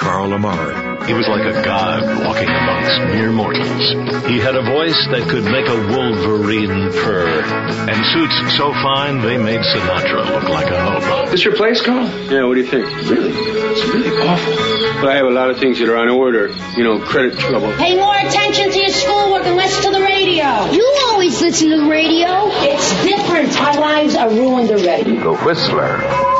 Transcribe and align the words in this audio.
Carl 0.00 0.32
Amari. 0.32 1.06
He 1.06 1.12
was 1.12 1.28
like 1.28 1.44
a 1.44 1.62
god 1.62 2.02
walking 2.24 2.48
amongst 2.48 3.14
mere 3.14 3.30
mortals. 3.32 4.26
He 4.26 4.38
had 4.38 4.56
a 4.56 4.62
voice 4.62 4.96
that 5.12 5.28
could 5.28 5.44
make 5.44 5.68
a 5.68 5.76
wolverine 5.92 6.90
purr, 6.92 7.28
and 7.28 7.98
suits 8.12 8.56
so 8.56 8.72
fine 8.72 9.20
they 9.20 9.36
made 9.36 9.60
Sinatra 9.60 10.24
look 10.32 10.48
like 10.48 10.70
a 10.70 10.80
hobo. 10.80 11.30
This 11.30 11.44
your 11.44 11.54
place, 11.54 11.82
Carl? 11.82 12.08
Yeah, 12.30 12.44
what 12.44 12.54
do 12.54 12.60
you 12.60 12.66
think? 12.66 12.86
Really? 13.10 13.32
It's 13.32 13.84
really 13.92 14.26
awful. 14.26 15.00
But 15.00 15.10
I 15.10 15.16
have 15.16 15.26
a 15.26 15.30
lot 15.30 15.50
of 15.50 15.58
things 15.58 15.78
that 15.80 15.88
are 15.88 15.96
on 15.96 16.08
order. 16.08 16.48
You 16.76 16.84
know, 16.84 16.98
credit 17.00 17.38
trouble. 17.38 17.72
Pay 17.76 17.96
more 17.96 18.16
attention 18.16 18.70
to 18.70 18.78
your 18.78 18.88
schoolwork 18.88 19.44
and 19.44 19.56
less 19.56 19.84
to 19.84 19.90
the 19.90 20.00
radio. 20.00 20.70
You 20.70 20.84
always 21.08 21.40
listen 21.42 21.70
to 21.70 21.76
the 21.76 21.90
radio. 21.90 22.48
It's 22.64 22.90
different. 23.04 23.58
Our 23.60 23.80
lives 23.80 24.16
are 24.16 24.30
ruined 24.30 24.70
already. 24.70 25.16
The 25.16 25.34
Whistler. 25.44 26.39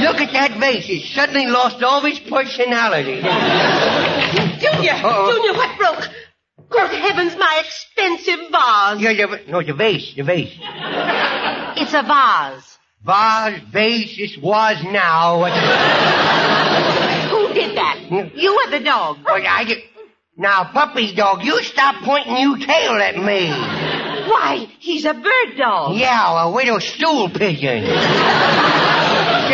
Look 0.00 0.20
at 0.20 0.32
that 0.32 0.58
vase. 0.58 0.86
It 0.88 1.02
suddenly 1.14 1.46
lost 1.46 1.82
all 1.82 1.98
of 2.00 2.04
its 2.04 2.18
personality. 2.20 3.16
Junior! 4.60 4.92
Uh-oh. 4.92 5.32
Junior, 5.32 5.54
what 5.56 5.78
broke? 5.78 6.08
Good 6.70 6.90
heavens, 6.90 7.36
my 7.36 7.62
expensive 7.64 8.50
vase! 8.50 9.00
Yeah, 9.00 9.26
the, 9.26 9.40
no, 9.50 9.62
the 9.62 9.74
vase, 9.74 10.14
the 10.16 10.22
vase. 10.22 10.52
It's 11.76 11.94
a 11.94 12.02
vase. 12.02 12.78
Vase, 13.04 13.60
vase, 13.70 14.16
this 14.16 14.36
was 14.38 14.82
now. 14.84 15.44
Who 17.30 17.52
did 17.54 17.76
that? 17.76 17.98
You 18.34 18.58
or 18.66 18.70
the 18.70 18.80
dog? 18.84 19.18
But 19.24 19.42
I 19.46 19.64
did- 19.64 19.82
Now, 20.36 20.64
puppy 20.72 21.14
dog, 21.14 21.44
you 21.44 21.62
stop 21.62 22.02
pointing 22.02 22.36
you 22.38 22.58
tail 22.58 22.92
at 22.94 23.16
me. 23.16 23.50
Why, 24.28 24.66
he's 24.80 25.04
a 25.04 25.12
bird 25.14 25.56
dog. 25.58 25.96
Yeah, 25.96 26.44
a 26.44 26.50
widow 26.50 26.78
stool 26.78 27.28
pigeon. 27.28 27.84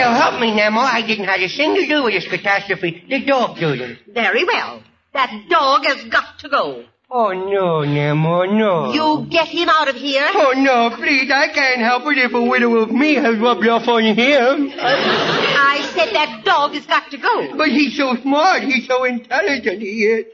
Still 0.00 0.14
help 0.14 0.40
me, 0.40 0.54
Nemo. 0.54 0.80
I 0.80 1.02
didn't 1.06 1.26
have 1.26 1.40
a 1.40 1.48
thing 1.48 1.74
to 1.74 1.86
do 1.86 2.04
with 2.04 2.14
this 2.14 2.26
catastrophe. 2.26 3.04
The 3.06 3.22
dog 3.24 3.58
did 3.58 3.80
it. 3.82 3.98
Very 4.08 4.44
well. 4.44 4.82
That 5.12 5.46
dog 5.50 5.84
has 5.84 6.04
got 6.04 6.38
to 6.38 6.48
go. 6.48 6.84
Oh, 7.10 7.32
no, 7.32 7.82
Nemo, 7.82 8.44
no. 8.44 8.92
You 8.94 9.26
get 9.28 9.48
him 9.48 9.68
out 9.68 9.88
of 9.88 9.96
here. 9.96 10.26
Oh, 10.32 10.54
no, 10.56 10.96
please, 10.96 11.30
I 11.30 11.48
can't 11.48 11.80
help 11.82 12.04
it 12.06 12.16
if 12.16 12.32
a 12.32 12.42
widow 12.42 12.76
of 12.76 12.90
me 12.90 13.14
has 13.16 13.36
rubbed 13.38 13.66
off 13.66 13.88
on 13.88 14.04
him. 14.04 14.72
I 14.72 15.90
said 15.92 16.14
that 16.14 16.44
dog 16.46 16.72
has 16.72 16.86
got 16.86 17.10
to 17.10 17.18
go. 17.18 17.56
But 17.58 17.68
he's 17.68 17.96
so 17.96 18.16
smart. 18.22 18.62
He's 18.62 18.86
so 18.86 19.04
intelligent. 19.04 19.82
He 19.82 20.04
is. 20.04 20.24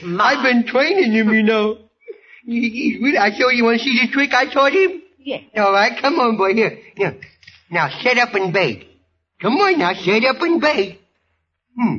Smart. 0.00 0.38
I've 0.38 0.42
been 0.42 0.66
training 0.66 1.12
him, 1.12 1.32
you 1.32 1.42
know. 1.44 1.78
He, 2.44 2.70
he's 2.70 3.02
really, 3.02 3.18
I 3.18 3.30
show 3.38 3.50
you 3.50 3.64
want 3.64 3.78
to 3.78 3.84
see 3.84 4.00
the 4.04 4.10
trick 4.12 4.34
I 4.34 4.52
taught 4.52 4.72
him? 4.72 5.02
Yes. 5.18 5.44
All 5.56 5.70
right, 5.72 5.96
come 6.00 6.18
on, 6.18 6.36
boy. 6.36 6.54
Here, 6.54 6.78
here. 6.96 7.20
Now, 7.70 7.88
sit 8.02 8.18
up 8.18 8.34
and 8.34 8.52
bait. 8.52 8.88
Come 9.42 9.54
on 9.56 9.78
now, 9.78 9.92
sit 9.94 10.24
up 10.24 10.40
and 10.40 10.60
bait. 10.60 11.00
Hmm. 11.76 11.96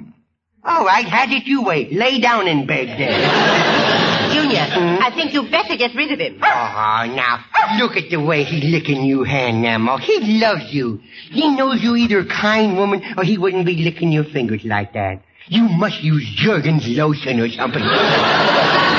All 0.64 0.86
right, 0.86 1.06
have 1.06 1.30
it 1.30 1.46
you 1.46 1.64
way. 1.64 1.90
Lay 1.92 2.22
down 2.22 2.48
in 2.48 2.66
bed 2.66 2.88
then. 2.88 4.32
Junior, 4.34 4.62
I 4.62 5.12
think 5.14 5.34
you'd 5.34 5.52
better 5.52 5.76
get 5.76 5.94
rid 5.94 6.12
of 6.14 6.20
him. 6.20 6.40
Oh, 6.42 6.42
now, 6.42 7.44
look 7.78 7.98
at 7.98 8.10
the 8.10 8.22
way 8.22 8.46
he's 8.46 8.64
licking 8.64 9.04
you 9.04 9.24
hand, 9.24 9.62
Nemo. 9.62 9.98
He 9.98 10.40
loves 10.40 10.74
you. 10.74 11.02
He 11.32 11.54
knows 11.54 11.84
you're 11.84 11.98
either 11.98 12.20
a 12.20 12.26
kind 12.26 12.78
woman 12.78 13.04
or 13.18 13.26
he 13.26 13.38
wouldn't 13.38 13.66
be 13.66 13.76
licking 13.84 14.14
your 14.14 14.24
fingers 14.24 14.64
like 14.64 14.94
that. 14.94 15.22
You 15.48 15.64
must 15.64 16.02
use 16.02 16.26
Jergens 16.38 16.88
lotion 16.88 17.42
or 17.42 17.50
something. 17.50 17.84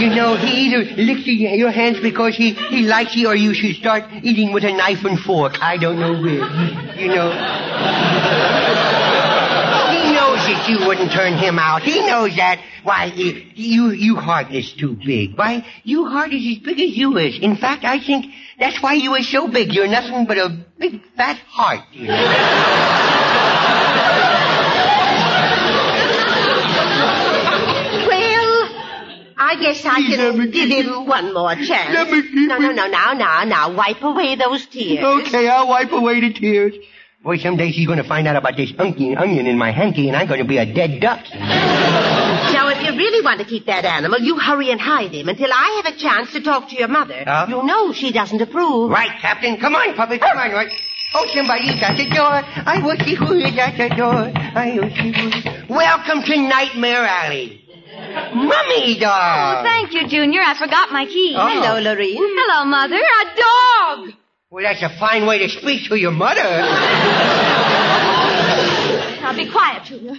You 0.00 0.10
know, 0.14 0.36
he 0.36 0.66
either 0.66 0.84
licks 1.02 1.26
your 1.26 1.70
hands 1.70 2.00
because 2.00 2.36
he, 2.36 2.52
he 2.52 2.82
likes 2.82 3.16
you 3.16 3.28
or 3.28 3.34
you 3.34 3.54
should 3.54 3.76
start 3.76 4.04
eating 4.22 4.52
with 4.52 4.64
a 4.64 4.72
knife 4.72 5.04
and 5.04 5.18
fork. 5.18 5.62
I 5.62 5.76
don't 5.78 5.98
know 5.98 6.12
which. 6.12 6.42
You 7.00 7.08
know. 7.08 7.30
He 9.88 10.12
knows 10.12 10.40
that 10.46 10.66
you 10.68 10.86
wouldn't 10.86 11.12
turn 11.12 11.38
him 11.38 11.58
out. 11.58 11.82
He 11.82 12.00
knows 12.06 12.36
that. 12.36 12.60
Why, 12.82 13.06
you, 13.06 13.90
you 13.90 14.16
heart 14.16 14.52
is 14.52 14.72
too 14.72 14.94
big. 14.94 15.36
Why, 15.36 15.66
you 15.82 16.06
heart 16.06 16.32
is 16.32 16.56
as 16.56 16.62
big 16.62 16.80
as 16.80 16.96
you 16.96 17.16
is. 17.16 17.38
In 17.40 17.56
fact, 17.56 17.84
I 17.84 17.98
think 17.98 18.26
that's 18.58 18.80
why 18.82 18.92
you 18.92 19.14
is 19.14 19.28
so 19.28 19.48
big. 19.48 19.72
You're 19.72 19.88
nothing 19.88 20.26
but 20.26 20.38
a 20.38 20.64
big 20.78 21.00
fat 21.16 21.38
heart. 21.48 21.80
You 21.92 22.08
know. 22.08 23.02
I 29.46 29.54
guess 29.60 29.84
I 29.84 30.00
can 30.02 30.50
give 30.50 30.70
him 30.70 31.06
one 31.06 31.32
more 31.32 31.54
chance. 31.54 31.94
Let 31.94 32.10
me 32.10 32.46
No, 32.46 32.58
no, 32.58 32.72
no, 32.72 32.88
now, 32.88 33.12
now, 33.12 33.44
now, 33.44 33.74
wipe 33.74 34.02
away 34.02 34.34
those 34.34 34.66
tears. 34.66 35.04
Okay, 35.04 35.48
I'll 35.48 35.68
wipe 35.68 35.92
away 35.92 36.20
the 36.20 36.32
tears. 36.32 36.74
Boy, 37.22 37.38
someday 37.38 37.70
she's 37.70 37.86
gonna 37.86 38.02
find 38.04 38.26
out 38.26 38.34
about 38.36 38.56
this 38.56 38.72
onion, 38.76 39.16
onion 39.16 39.46
in 39.46 39.56
my 39.56 39.70
hanky 39.70 40.08
and 40.08 40.16
I'm 40.16 40.26
gonna 40.26 40.44
be 40.44 40.58
a 40.58 40.66
dead 40.66 41.00
duck. 41.00 41.24
Now, 42.56 42.68
if 42.68 42.80
you 42.80 42.96
really 42.96 43.24
want 43.24 43.40
to 43.40 43.44
keep 43.44 43.66
that 43.66 43.84
animal, 43.84 44.18
you 44.20 44.38
hurry 44.38 44.70
and 44.70 44.80
hide 44.80 45.12
him 45.12 45.28
until 45.28 45.52
I 45.52 45.82
have 45.82 45.94
a 45.94 45.98
chance 45.98 46.32
to 46.32 46.40
talk 46.40 46.70
to 46.70 46.76
your 46.76 46.88
mother. 46.88 47.22
Huh? 47.26 47.46
You 47.48 47.62
know 47.64 47.92
she 47.92 48.12
doesn't 48.12 48.40
approve. 48.40 48.90
Right, 48.90 49.10
Captain. 49.20 49.58
Come 49.58 49.74
on, 49.74 49.94
puppy. 49.94 50.18
Come 50.18 50.38
on. 50.38 50.52
Right. 50.52 50.72
Oh, 51.14 51.26
somebody's 51.34 51.82
at 51.82 51.96
the 51.96 52.08
door. 52.08 52.42
I 52.66 52.80
wish 52.84 53.00
he 53.02 53.18
was 53.18 53.58
at 53.58 53.76
the 53.76 53.94
door. 53.94 54.30
I 54.34 54.78
wish 54.80 54.96
he 54.96 55.10
was. 55.10 55.68
Welcome 55.68 56.22
to 56.22 56.36
Nightmare 56.36 57.04
Alley. 57.04 57.65
Mummy 58.16 58.98
dog. 58.98 59.12
Oh, 59.12 59.62
dog. 59.62 59.64
thank 59.64 59.92
you, 59.92 60.08
Junior. 60.08 60.40
I 60.40 60.56
forgot 60.58 60.90
my 60.90 61.04
key. 61.06 61.34
Oh. 61.38 61.46
Hello, 61.46 61.80
Lurene. 61.80 62.16
Hello, 62.16 62.64
Mother. 62.64 62.96
A 62.96 63.24
dog. 63.36 64.14
Well, 64.50 64.64
that's 64.64 64.82
a 64.82 64.88
fine 64.98 65.26
way 65.26 65.38
to 65.40 65.48
speak 65.48 65.88
to 65.88 65.96
your 65.96 66.12
mother. 66.12 66.42
Now 69.20 69.34
be 69.34 69.50
quiet, 69.50 69.84
Junior. 69.84 70.14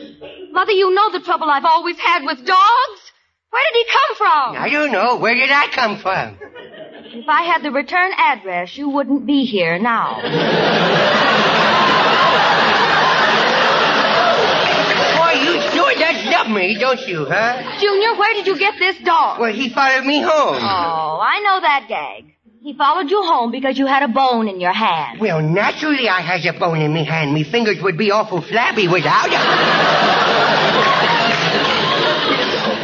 Mother, 0.51 0.73
you 0.73 0.93
know 0.93 1.11
the 1.11 1.21
trouble 1.21 1.49
I've 1.49 1.65
always 1.65 1.97
had 1.97 2.23
with 2.23 2.45
dogs. 2.45 3.01
Where 3.49 3.63
did 3.71 3.85
he 3.85 3.85
come 3.91 4.15
from? 4.17 4.57
I 4.61 4.69
don't 4.69 4.91
know. 4.91 5.17
Where 5.17 5.33
did 5.33 5.49
I 5.49 5.67
come 5.73 5.97
from? 5.97 6.37
If 7.13 7.27
I 7.29 7.43
had 7.43 7.63
the 7.63 7.71
return 7.71 8.11
address, 8.17 8.77
you 8.77 8.89
wouldn't 8.89 9.25
be 9.25 9.45
here 9.45 9.79
now. 9.79 10.21
Boy, 15.87 15.93
you 15.93 15.99
sure 15.99 16.13
does 16.13 16.25
love 16.25 16.49
me, 16.49 16.77
don't 16.79 17.07
you, 17.07 17.25
huh? 17.25 17.79
Junior, 17.79 18.15
where 18.19 18.33
did 18.33 18.45
you 18.47 18.57
get 18.59 18.75
this 18.77 18.97
dog? 19.03 19.39
Well, 19.39 19.53
he 19.53 19.69
followed 19.69 20.05
me 20.05 20.19
home. 20.19 20.57
Oh, 20.59 21.19
I 21.21 21.39
know 21.43 21.61
that 21.61 21.85
gag. 21.87 22.33
He 22.61 22.73
followed 22.73 23.09
you 23.09 23.21
home 23.23 23.51
because 23.51 23.77
you 23.77 23.85
had 23.85 24.03
a 24.03 24.09
bone 24.09 24.49
in 24.49 24.59
your 24.59 24.73
hand. 24.73 25.21
Well, 25.21 25.41
naturally 25.41 26.09
I 26.09 26.19
has 26.19 26.45
a 26.45 26.51
bone 26.59 26.81
in 26.81 26.93
me 26.93 27.05
hand. 27.05 27.33
Me 27.33 27.45
fingers 27.45 27.81
would 27.81 27.97
be 27.97 28.11
awful 28.11 28.41
flabby 28.41 28.87
without 28.87 29.27
it. 29.27 29.39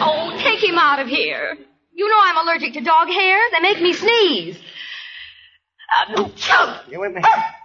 Oh, 0.06 0.38
take 0.38 0.62
him 0.62 0.78
out 0.78 1.00
of 1.00 1.08
here. 1.08 1.58
You 1.94 2.10
know 2.10 2.20
I'm 2.22 2.38
allergic 2.46 2.74
to 2.74 2.82
dog 2.82 3.08
hair. 3.08 3.40
They 3.52 3.60
make 3.60 3.82
me 3.82 3.94
sneeze. 3.94 4.58
Uh, 6.08 6.28
choke! 6.36 6.82
You 6.90 7.00
went 7.00 7.16
back. 7.16 7.56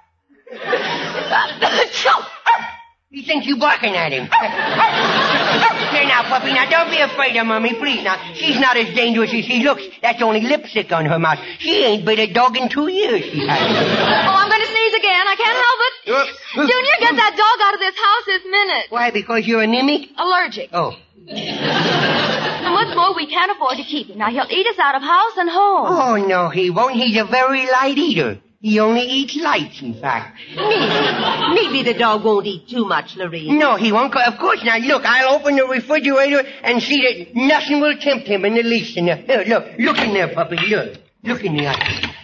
choke! 1.93 2.25
Uh, 2.47 2.65
He 3.11 3.25
thinks 3.25 3.47
you 3.47 3.57
barking 3.57 3.97
at 3.97 4.13
him. 4.13 4.29
Here 4.29 6.05
now, 6.05 6.29
puppy. 6.29 6.53
Now, 6.53 6.69
don't 6.69 6.91
be 6.91 7.01
afraid 7.01 7.39
of 7.39 7.47
Mummy, 7.47 7.73
please. 7.73 8.05
Now, 8.05 8.21
she's 8.35 8.61
not 8.61 8.77
as 8.77 8.95
dangerous 8.95 9.33
as 9.33 9.47
she 9.47 9.63
looks. 9.65 9.83
That's 10.03 10.21
only 10.21 10.43
lipstick 10.43 10.93
on 10.93 11.07
her 11.07 11.19
mouth. 11.19 11.39
She 11.59 11.85
ain't 11.85 12.05
bit 12.05 12.19
a 12.19 12.31
dog 12.31 12.59
in 12.59 12.69
two 12.69 12.89
years, 12.89 13.25
she 13.25 13.47
hasn't. 13.49 13.77
Oh, 13.79 14.37
I'm 14.37 14.51
going 14.51 14.61
to 14.61 14.67
sneeze 14.67 14.93
again. 14.93 15.25
I 15.27 15.37
can't 15.41 15.57
help 15.57 15.81
it. 15.89 15.95
Uh, 16.13 16.61
uh, 16.61 16.67
Junior, 16.69 16.97
get 17.01 17.13
uh. 17.15 17.17
that 17.17 17.33
dog 17.33 17.59
out 17.65 17.75
of 17.75 17.81
this 17.81 17.97
house 17.97 18.25
this 18.27 18.45
minute. 18.45 18.87
Why, 18.91 19.11
because 19.11 19.47
you're 19.47 19.63
anemic? 19.63 20.11
Allergic. 20.19 20.69
Oh. 20.75 20.93
And 21.29 22.75
what's 22.75 22.95
more, 22.95 23.15
we 23.17 23.27
can't 23.27 23.51
afford 23.53 23.79
to 23.79 23.85
keep 23.85 24.09
him. 24.09 24.19
Now, 24.19 24.29
he'll 24.29 24.51
eat 24.51 24.67
us 24.67 24.79
out 24.79 24.95
of 24.95 25.01
house 25.03 25.33
and 25.39 25.49
home. 25.49 25.87
Oh, 25.89 26.17
no, 26.27 26.51
he 26.51 26.69
won't. 26.69 26.95
He's 26.95 27.17
a 27.19 27.25
very 27.25 27.65
light 27.73 27.97
eater. 27.97 28.39
He 28.61 28.81
only 28.81 29.03
eats 29.03 29.37
lights, 29.37 29.83
in 29.83 29.95
fact. 30.01 30.37
Maybe. 30.57 31.55
Maybe 31.55 31.83
the 31.85 31.97
dog 31.97 32.25
won't 32.25 32.45
eat 32.45 32.69
too 32.69 32.85
much, 32.85 33.15
Lurene. 33.15 33.57
No, 33.57 33.77
he 33.77 33.93
won't. 33.93 34.13
Of 34.17 34.37
course 34.39 34.65
not. 34.65 34.81
Look, 34.81 35.05
I'll 35.05 35.37
open 35.37 35.55
the 35.55 35.65
refrigerator 35.65 36.43
and 36.65 36.83
see 36.83 37.01
that 37.03 37.37
nothing 37.37 37.81
will 37.81 37.97
tempt 37.99 38.27
him 38.27 38.45
in 38.45 38.55
the 38.55 38.65
least. 38.65 38.97
In 38.97 39.07
there. 39.07 39.19
Uh, 39.29 39.45
here, 39.45 39.45
look, 39.47 39.79
look 39.79 39.99
in 39.99 40.13
there, 40.13 40.35
puppy. 40.35 40.57
Look, 40.57 40.99
look 41.23 41.45
in 41.45 41.57
the 41.57 41.69
eye. 41.69 42.15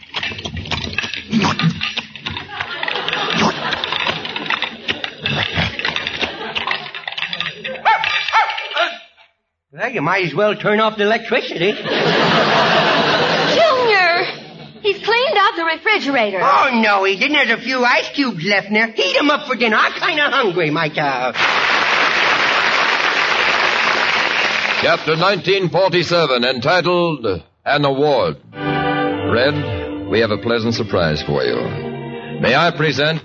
Well, 9.71 9.91
you 9.91 10.03
might 10.03 10.25
as 10.25 10.35
well 10.35 10.57
turn 10.57 10.81
off 10.81 10.97
the 10.97 11.05
electricity. 11.05 11.75
Junior! 14.85 14.99
He's 14.99 15.05
cleaned 15.05 15.39
out 15.39 15.57
the 15.57 15.65
refrigerator. 15.65 16.41
Oh, 16.43 16.71
no, 16.83 17.05
he 17.05 17.17
didn't. 17.17 17.35
There's 17.35 17.59
a 17.59 17.63
few 17.63 17.85
ice 17.85 18.09
cubes 18.11 18.45
left 18.45 18.69
in 18.69 18.75
there. 18.75 18.89
Heat 18.93 19.17
'em 19.17 19.31
up 19.31 19.47
for 19.47 19.57
dinner. 19.57 19.77
I'm 19.77 19.93
kind 19.93 20.21
of 20.21 20.33
hungry, 20.33 20.71
my 20.71 20.89
child. 20.89 21.35
Chapter 24.83 25.17
1947, 25.17 26.45
entitled 26.45 27.43
An 27.65 27.85
Award. 27.85 28.37
Red, 28.53 30.09
we 30.11 30.21
have 30.21 30.31
a 30.31 30.39
pleasant 30.39 30.75
surprise 30.75 31.23
for 31.23 31.43
you. 31.43 31.57
May 32.41 32.55
I 32.55 32.71
present 32.71 33.23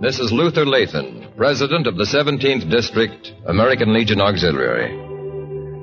Mrs. 0.00 0.30
Luther 0.30 0.64
Lathan, 0.64 1.36
President 1.36 1.86
of 1.88 1.96
the 1.96 2.04
17th 2.04 2.70
District, 2.70 3.32
American 3.46 3.92
Legion 3.92 4.20
Auxiliary, 4.20 4.92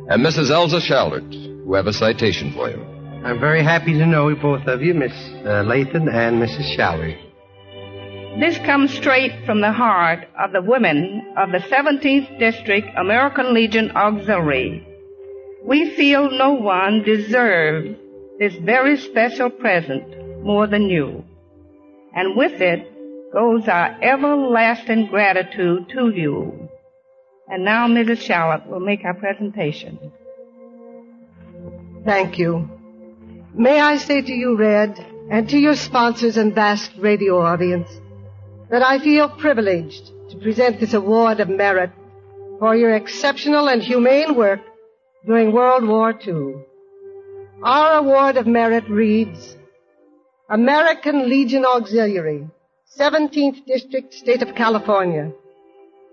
and 0.10 0.26
Mrs. 0.26 0.50
Elza 0.50 0.80
Schallert, 0.80 1.34
who 1.66 1.74
have 1.74 1.88
a 1.88 1.94
citation 1.94 2.54
for 2.54 2.70
you. 2.70 2.97
I'm 3.26 3.40
very 3.40 3.64
happy 3.64 3.94
to 3.94 4.06
know 4.06 4.34
both 4.36 4.68
of 4.68 4.82
you, 4.82 4.94
Miss 4.94 5.12
uh, 5.12 5.64
Lathan 5.64 6.08
and 6.14 6.42
Mrs. 6.42 6.78
Shalley. 6.78 7.18
This 8.40 8.58
comes 8.60 8.94
straight 8.94 9.46
from 9.46 9.62
the 9.62 9.72
heart 9.72 10.28
of 10.40 10.52
the 10.54 10.62
women 10.62 11.34
of 11.36 11.52
the 11.52 11.58
17th 11.58 12.38
District 12.38 12.88
American 12.96 13.54
Legion 13.54 13.92
Auxiliary. 13.92 14.88
We 15.66 15.96
feel 15.96 16.30
no 16.30 16.54
one 16.54 17.02
deserves 17.04 17.98
this 18.40 18.56
very 18.58 18.98
special 18.98 19.50
present 19.50 20.44
more 20.44 20.68
than 20.68 20.84
you. 20.84 21.26
And 22.14 22.38
with 22.38 22.62
it 22.62 22.88
goes 23.34 23.68
our 23.68 23.98
everlasting 24.02 25.08
gratitude 25.08 25.90
to 25.90 26.10
you. 26.10 26.70
And 27.48 27.66
now 27.66 27.88
Mrs. 27.88 28.22
Shallot 28.22 28.68
will 28.68 28.80
make 28.80 29.04
our 29.04 29.16
presentation. 29.16 30.12
Thank 32.06 32.38
you. 32.38 32.77
May 33.54 33.80
I 33.80 33.98
say 33.98 34.22
to 34.22 34.32
you, 34.32 34.56
Red, 34.58 35.04
and 35.30 35.50
to 35.50 35.58
your 35.58 35.76
sponsors 35.76 36.38
and 36.38 36.54
vast 36.54 36.92
radio 36.98 37.42
audience, 37.42 37.90
that 38.70 38.84
I 38.84 39.00
feel 39.00 39.30
privileged 39.30 40.12
to 40.30 40.38
present 40.38 40.80
this 40.80 40.94
award 40.94 41.40
of 41.40 41.50
merit 41.50 41.92
for 42.60 42.76
your 42.76 42.96
exceptional 42.96 43.68
and 43.70 43.82
humane 43.82 44.36
work 44.36 44.60
during 45.26 45.52
World 45.52 45.88
War 45.88 46.14
II. 46.26 46.56
Our 47.64 48.00
award 48.00 48.38
of 48.38 48.48
merit 48.48 48.88
reads, 48.90 49.56
American 50.50 51.30
Legion 51.30 51.66
Auxiliary, 51.66 52.48
17th 52.98 53.66
District, 53.66 54.14
State 54.14 54.42
of 54.42 54.56
California, 54.56 55.32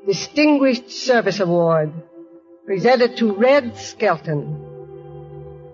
Distinguished 0.07 0.91
Service 0.91 1.41
Award, 1.41 1.93
presented 2.67 3.17
to 3.19 3.33
Red 3.33 3.77
Skelton 3.77 4.64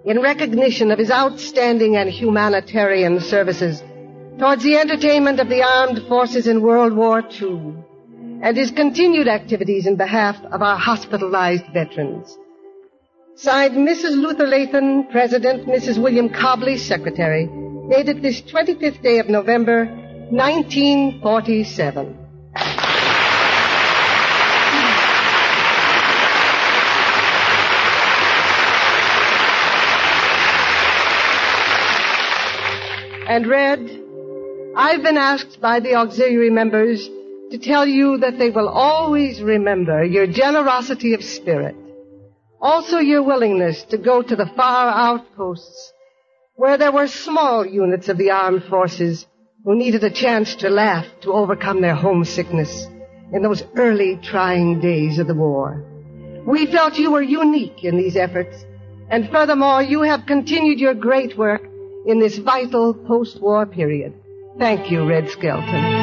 in 0.05 0.21
recognition 0.21 0.91
of 0.91 0.99
his 0.99 1.11
outstanding 1.11 1.97
and 1.97 2.09
humanitarian 2.11 3.21
services 3.21 3.83
towards 4.39 4.63
the 4.63 4.77
entertainment 4.77 5.41
of 5.41 5.49
the 5.49 5.63
armed 5.63 6.01
forces 6.09 6.47
in 6.47 6.63
World 6.63 6.95
War 6.95 7.23
II 7.41 7.75
and 8.43 8.57
his 8.57 8.71
continued 8.71 9.29
activities 9.29 9.87
in 9.87 9.97
behalf 9.97 10.37
of 10.45 10.63
our 10.63 10.79
hospitalized 10.79 11.67
veterans. 11.75 12.39
Signed 13.37 13.75
Mrs. 13.75 14.17
Luther 14.17 14.47
Lathan, 14.47 15.11
President, 15.11 15.67
Mrs. 15.67 15.99
William 16.03 16.31
Cobley, 16.31 16.79
Secretary, 16.79 17.49
dated 17.91 18.23
this 18.23 18.41
25th 18.43 19.03
day 19.03 19.19
of 19.19 19.29
November, 19.29 19.85
1947. 20.31 22.20
And 33.31 33.47
Red, 33.47 33.79
I've 34.77 35.05
been 35.05 35.17
asked 35.17 35.61
by 35.61 35.79
the 35.79 35.95
auxiliary 35.95 36.51
members 36.51 37.09
to 37.53 37.59
tell 37.59 37.87
you 37.87 38.19
that 38.19 38.39
they 38.39 38.51
will 38.51 38.69
always 38.69 39.41
remember 39.41 40.03
your 40.03 40.27
generosity 40.27 41.15
of 41.15 41.23
spirit. 41.23 41.77
Also 42.61 42.99
your 42.99 43.23
willingness 43.23 43.85
to 43.91 43.99
go 43.99 44.21
to 44.21 44.35
the 44.35 44.51
far 44.57 44.89
outposts 44.89 45.93
where 46.57 46.77
there 46.77 46.91
were 46.91 47.07
small 47.07 47.65
units 47.65 48.09
of 48.09 48.19
the 48.19 48.33
armed 48.33 48.65
forces 48.65 49.25
who 49.65 49.77
needed 49.77 50.03
a 50.03 50.11
chance 50.11 50.57
to 50.57 50.69
laugh 50.69 51.07
to 51.21 51.33
overcome 51.33 51.81
their 51.81 51.95
homesickness 51.95 52.89
in 53.33 53.45
those 53.45 53.63
early 53.77 54.19
trying 54.25 54.81
days 54.81 55.21
of 55.21 55.29
the 55.29 55.35
war. 55.35 55.85
We 56.49 56.67
felt 56.67 56.99
you 56.99 57.13
were 57.13 57.23
unique 57.23 57.85
in 57.85 57.97
these 57.97 58.17
efforts, 58.17 58.57
and 59.09 59.31
furthermore, 59.31 59.85
you 59.85 60.03
have 60.03 60.27
continued 60.27 60.81
your 60.81 60.95
great 60.95 61.39
work 61.39 61.70
in 62.07 62.19
this 62.19 62.39
vital 62.39 62.95
post-war 62.95 63.67
period. 63.67 64.15
Thank 64.59 64.91
you, 64.91 65.07
Red 65.07 65.29
Skelton. 65.31 66.01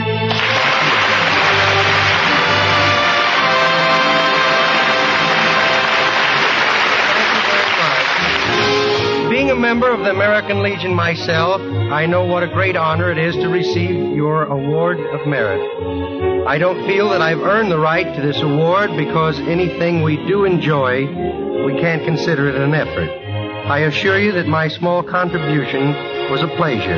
Being 9.30 9.51
a 9.51 9.56
member 9.56 9.92
of 9.92 10.00
the 10.00 10.10
American 10.10 10.63
Legion 10.63 10.94
myself, 10.94 11.62
I 11.62 12.06
know 12.06 12.25
what 12.25 12.44
a 12.44 12.48
great 12.48 12.75
honor 12.75 13.12
it 13.12 13.18
is 13.18 13.36
to 13.36 13.50
receive 13.50 14.16
your 14.16 14.46
award 14.46 15.00
of 15.00 15.27
merit. 15.27 16.48
I 16.48 16.58
don't 16.58 16.88
feel 16.88 17.10
that 17.10 17.22
I've 17.22 17.42
earned 17.42 17.70
the 17.70 17.77
right 17.77 18.16
to 18.16 18.22
this 18.22 18.42
award 18.42 18.96
because 18.96 19.39
anything 19.39 20.01
we 20.01 20.16
do 20.27 20.46
enjoy 20.46 21.06
we 21.68 21.82
can't 21.82 22.06
consider 22.06 22.48
it 22.48 22.56
an 22.56 22.74
effort. 22.74 23.27
I 23.70 23.80
assure 23.80 24.18
you 24.18 24.32
that 24.32 24.48
my 24.48 24.70
small 24.70 25.04
contribution 25.04 25.94
was 26.32 26.42
a 26.42 26.48
pleasure, 26.56 26.90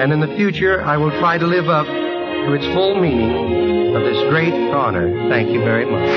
and 0.00 0.12
in 0.12 0.20
the 0.20 0.34
future 0.34 0.82
I 0.82 0.96
will 0.96 1.10
try 1.20 1.36
to 1.36 1.46
live 1.46 1.68
up 1.68 1.86
to 1.86 2.54
its 2.54 2.64
full 2.74 2.98
meaning 2.98 3.94
of 3.94 4.02
this 4.02 4.18
great 4.30 4.54
honor. 4.72 5.28
Thank 5.28 5.50
you 5.50 5.60
very 5.60 5.84
much. 5.84 6.08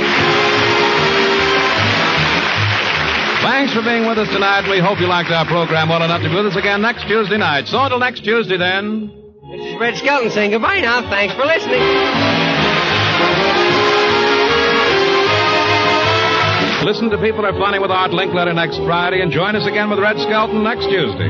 Thanks 3.43 3.73
for 3.73 3.81
being 3.81 4.07
with 4.07 4.17
us 4.17 4.29
tonight. 4.29 4.69
We 4.69 4.79
hope 4.79 5.01
you 5.01 5.07
liked 5.07 5.31
our 5.31 5.45
program 5.45 5.89
well 5.89 6.01
enough 6.01 6.21
to 6.21 6.29
be 6.29 6.35
with 6.35 6.45
us 6.45 6.55
again 6.55 6.81
next 6.81 7.05
Tuesday 7.07 7.37
night. 7.37 7.67
So 7.67 7.77
until 7.81 7.99
next 7.99 8.23
Tuesday 8.23 8.55
then. 8.55 9.11
This 9.51 9.65
is 9.65 9.75
Red 9.81 9.97
Skelton 9.97 10.31
saying 10.31 10.51
goodbye 10.51 10.79
now. 10.79 11.01
Thanks 11.09 11.35
for 11.35 11.43
listening. 11.45 12.42
Listen 16.83 17.09
to 17.11 17.17
People 17.17 17.45
Are 17.45 17.53
Funny 17.53 17.79
with 17.79 17.91
Art 17.91 18.11
Linkletter 18.11 18.53
next 18.53 18.75
Friday 18.79 19.21
and 19.21 19.31
join 19.31 19.55
us 19.55 19.65
again 19.65 19.89
with 19.89 19.99
Red 19.99 20.17
Skelton 20.19 20.65
next 20.65 20.83
Tuesday. 20.83 21.29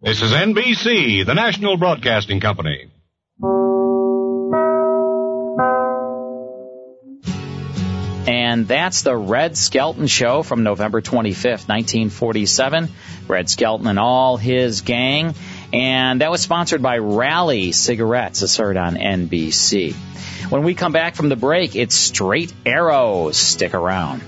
This 0.00 0.22
is 0.22 0.32
NBC, 0.32 1.26
the 1.26 1.34
national 1.34 1.76
broadcasting 1.76 2.40
company. 2.40 2.90
And 8.26 8.66
that's 8.66 9.02
the 9.02 9.14
Red 9.14 9.58
Skelton 9.58 10.06
Show 10.06 10.42
from 10.42 10.62
November 10.62 11.02
25th, 11.02 11.68
1947. 11.68 12.88
Red 13.28 13.50
Skelton 13.50 13.86
and 13.86 13.98
all 13.98 14.38
his 14.38 14.80
gang. 14.80 15.34
And 15.72 16.20
that 16.20 16.30
was 16.30 16.42
sponsored 16.42 16.82
by 16.82 16.98
Raleigh 16.98 17.72
Cigarettes, 17.72 18.42
as 18.42 18.56
heard 18.56 18.76
on 18.76 18.96
NBC. 18.96 19.94
When 20.50 20.64
we 20.64 20.74
come 20.74 20.92
back 20.92 21.14
from 21.14 21.28
the 21.28 21.36
break, 21.36 21.76
it's 21.76 21.94
Straight 21.94 22.52
Arrows. 22.66 23.36
Stick 23.36 23.74
around. 23.74 24.22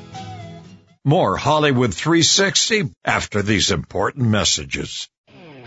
More 1.04 1.36
Hollywood 1.36 1.92
360 1.92 2.90
after 3.04 3.42
these 3.42 3.72
important 3.72 4.28
messages. 4.28 5.08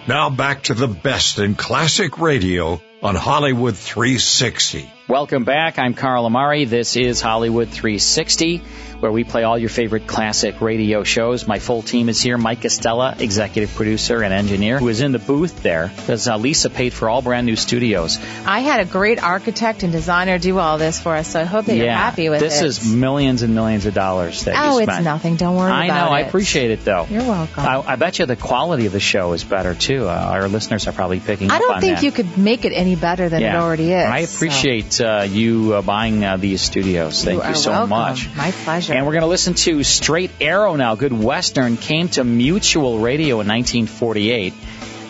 Now 0.08 0.30
back 0.30 0.64
to 0.64 0.74
the 0.74 0.88
best 0.88 1.40
in 1.40 1.56
classic 1.56 2.20
radio 2.20 2.82
on 3.04 3.16
Hollywood 3.16 3.76
360. 3.76 4.90
Welcome 5.08 5.44
back. 5.44 5.78
I'm 5.78 5.94
Carl 5.94 6.26
Amari. 6.26 6.66
This 6.66 6.96
is 6.96 7.22
Hollywood 7.22 7.70
360, 7.70 8.58
where 9.02 9.12
we 9.12 9.24
play 9.24 9.44
all 9.44 9.56
your 9.56 9.70
favorite 9.70 10.08
classic 10.08 10.62
radio 10.62 11.04
shows. 11.04 11.46
My 11.46 11.60
full 11.60 11.84
team 11.84 12.10
is 12.10 12.20
here. 12.20 12.40
Mike 12.40 12.64
Costello, 12.64 13.14
executive 13.20 13.76
producer 13.76 14.24
and 14.24 14.34
engineer, 14.34 14.80
who 14.80 14.90
is 14.90 15.02
in 15.02 15.12
the 15.12 15.20
booth 15.20 15.62
there 15.62 15.92
because 15.96 16.28
uh, 16.28 16.38
Lisa 16.38 16.72
paid 16.72 16.92
for 16.92 17.08
all 17.08 17.22
brand 17.22 17.46
new 17.46 17.56
studios. 17.56 18.18
I 18.48 18.62
had 18.62 18.80
a 18.80 18.86
great 18.86 19.22
architect 19.22 19.84
and 19.84 19.92
designer 19.92 20.40
do 20.40 20.58
all 20.58 20.80
this 20.80 21.00
for 21.00 21.16
us, 21.16 21.28
so 21.28 21.40
I 21.40 21.44
hope 21.44 21.66
that 21.66 21.78
you're 21.78 21.88
happy 21.88 22.30
with 22.30 22.42
it. 22.42 22.46
this 22.46 22.64
is 22.64 22.84
millions 22.84 23.44
and 23.44 23.54
millions 23.54 23.86
of 23.86 23.94
dollars 23.94 24.46
that 24.46 24.56
oh, 24.58 24.78
you 24.78 24.80
it's 24.80 24.92
spent. 24.92 25.06
nothing. 25.06 25.36
Don't 25.36 25.56
worry 25.56 25.72
I 25.72 25.86
about 25.86 26.10
know. 26.10 26.16
it. 26.16 26.18
I 26.18 26.20
appreciate 26.22 26.72
it 26.72 26.84
though. 26.84 27.06
You're 27.08 27.22
welcome. 27.22 27.64
I, 27.64 27.78
I 27.80 27.96
bet 27.96 28.18
you 28.18 28.26
the 28.26 28.36
quality 28.36 28.88
of 28.88 28.92
the 28.92 29.00
show 29.00 29.34
is 29.34 29.44
better 29.44 29.76
too. 29.76 30.08
Uh, 30.08 30.30
our 30.32 30.48
listeners 30.48 30.88
are 30.88 30.94
probably 30.94 31.20
picking 31.20 31.52
I 31.52 31.58
up 31.58 31.62
don't 31.62 31.82
think 31.82 32.02
you 32.02 32.12
could 32.12 32.40
make 32.40 32.66
it 32.66 32.72
any 32.72 32.96
better 32.96 33.30
than 33.30 33.44
it 33.44 33.54
already 33.54 33.94
is. 33.94 34.04
I 34.04 34.20
appreciate 34.20 34.94
so. 34.94 34.95
Appreciate 35.00 35.20
uh, 35.20 35.24
you 35.24 35.74
uh, 35.74 35.82
buying 35.82 36.24
uh, 36.24 36.38
these 36.38 36.62
studios. 36.62 37.24
Thank 37.24 37.44
You 37.44 37.50
you, 37.50 37.56
so 37.56 37.72
welcome. 37.72 37.90
much. 37.90 38.36
My 38.36 38.52
pleasure. 38.52 38.94
And 38.94 39.06
we're 39.06 39.14
going 39.14 39.24
to 39.24 39.28
listen 39.28 39.54
to 39.56 39.84
Straight 39.84 40.32
Arrow 40.42 40.76
now. 40.76 40.96
Good 40.96 41.14
Western 41.14 41.78
came 41.78 42.10
to 42.10 42.24
Mutual 42.24 43.00
Radio 43.00 43.42
in 43.42 43.48
1948. 43.48 44.54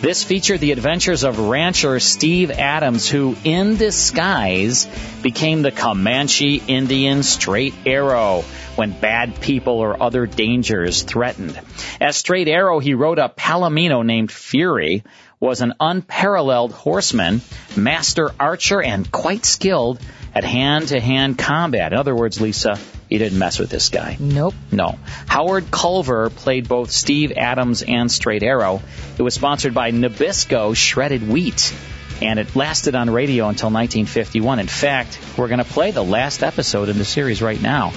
This 0.00 0.22
featured 0.22 0.60
the 0.60 0.72
adventures 0.72 1.24
of 1.24 1.38
rancher 1.38 1.98
Steve 2.00 2.50
Adams, 2.50 3.08
who, 3.08 3.34
in 3.44 3.76
disguise, 3.76 4.86
became 5.22 5.62
the 5.62 5.72
Comanche 5.72 6.62
Indian 6.68 7.22
Straight 7.22 7.74
Arrow 7.86 8.44
when 8.74 8.92
bad 8.92 9.40
people 9.40 9.78
or 9.78 10.02
other 10.02 10.26
dangers 10.26 11.02
threatened. 11.02 11.58
As 11.98 12.16
Straight 12.16 12.46
Arrow, 12.46 12.78
he 12.78 12.92
rode 12.92 13.18
a 13.18 13.30
Palomino 13.30 14.04
named 14.04 14.30
Fury, 14.30 15.02
was 15.40 15.60
an 15.60 15.74
unparalleled 15.80 16.72
horseman, 16.72 17.40
master 17.76 18.30
archer, 18.40 18.82
and 18.82 19.10
quite 19.10 19.44
skilled 19.44 20.00
at 20.34 20.44
hand-to-hand 20.44 21.38
combat. 21.38 21.92
In 21.92 21.98
other 21.98 22.14
words, 22.14 22.40
Lisa, 22.40 22.78
you 23.08 23.18
didn't 23.18 23.38
mess 23.38 23.58
with 23.58 23.70
this 23.70 23.88
guy. 23.88 24.16
Nope. 24.18 24.54
No. 24.72 24.98
Howard 25.26 25.70
Culver 25.70 26.30
played 26.30 26.68
both 26.68 26.90
Steve 26.90 27.32
Adams 27.36 27.82
and 27.82 28.10
Straight 28.10 28.42
Arrow. 28.42 28.82
It 29.18 29.22
was 29.22 29.34
sponsored 29.34 29.74
by 29.74 29.92
Nabisco 29.92 30.74
Shredded 30.76 31.28
Wheat. 31.28 31.74
And 32.22 32.38
it 32.38 32.56
lasted 32.56 32.94
on 32.94 33.10
radio 33.10 33.48
until 33.48 33.68
1951. 33.68 34.58
In 34.58 34.66
fact, 34.66 35.18
we're 35.36 35.48
going 35.48 35.58
to 35.58 35.64
play 35.64 35.90
the 35.90 36.02
last 36.02 36.42
episode 36.42 36.88
in 36.88 36.96
the 36.96 37.04
series 37.04 37.42
right 37.42 37.60
now. 37.60 37.92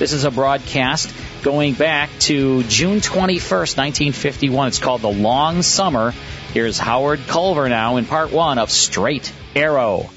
This 0.00 0.12
is 0.12 0.24
a 0.24 0.30
broadcast 0.30 1.14
going 1.42 1.74
back 1.74 2.10
to 2.20 2.64
June 2.64 3.00
21st, 3.00 3.76
1951. 3.76 4.68
It's 4.68 4.78
called 4.80 5.02
The 5.02 5.12
Long 5.12 5.62
Summer. 5.62 6.12
Here's 6.52 6.78
Howard 6.80 7.20
Culver 7.28 7.68
now 7.68 7.96
in 7.96 8.06
part 8.06 8.32
one 8.32 8.58
of 8.58 8.72
Straight 8.72 9.32
Arrow. 9.54 10.10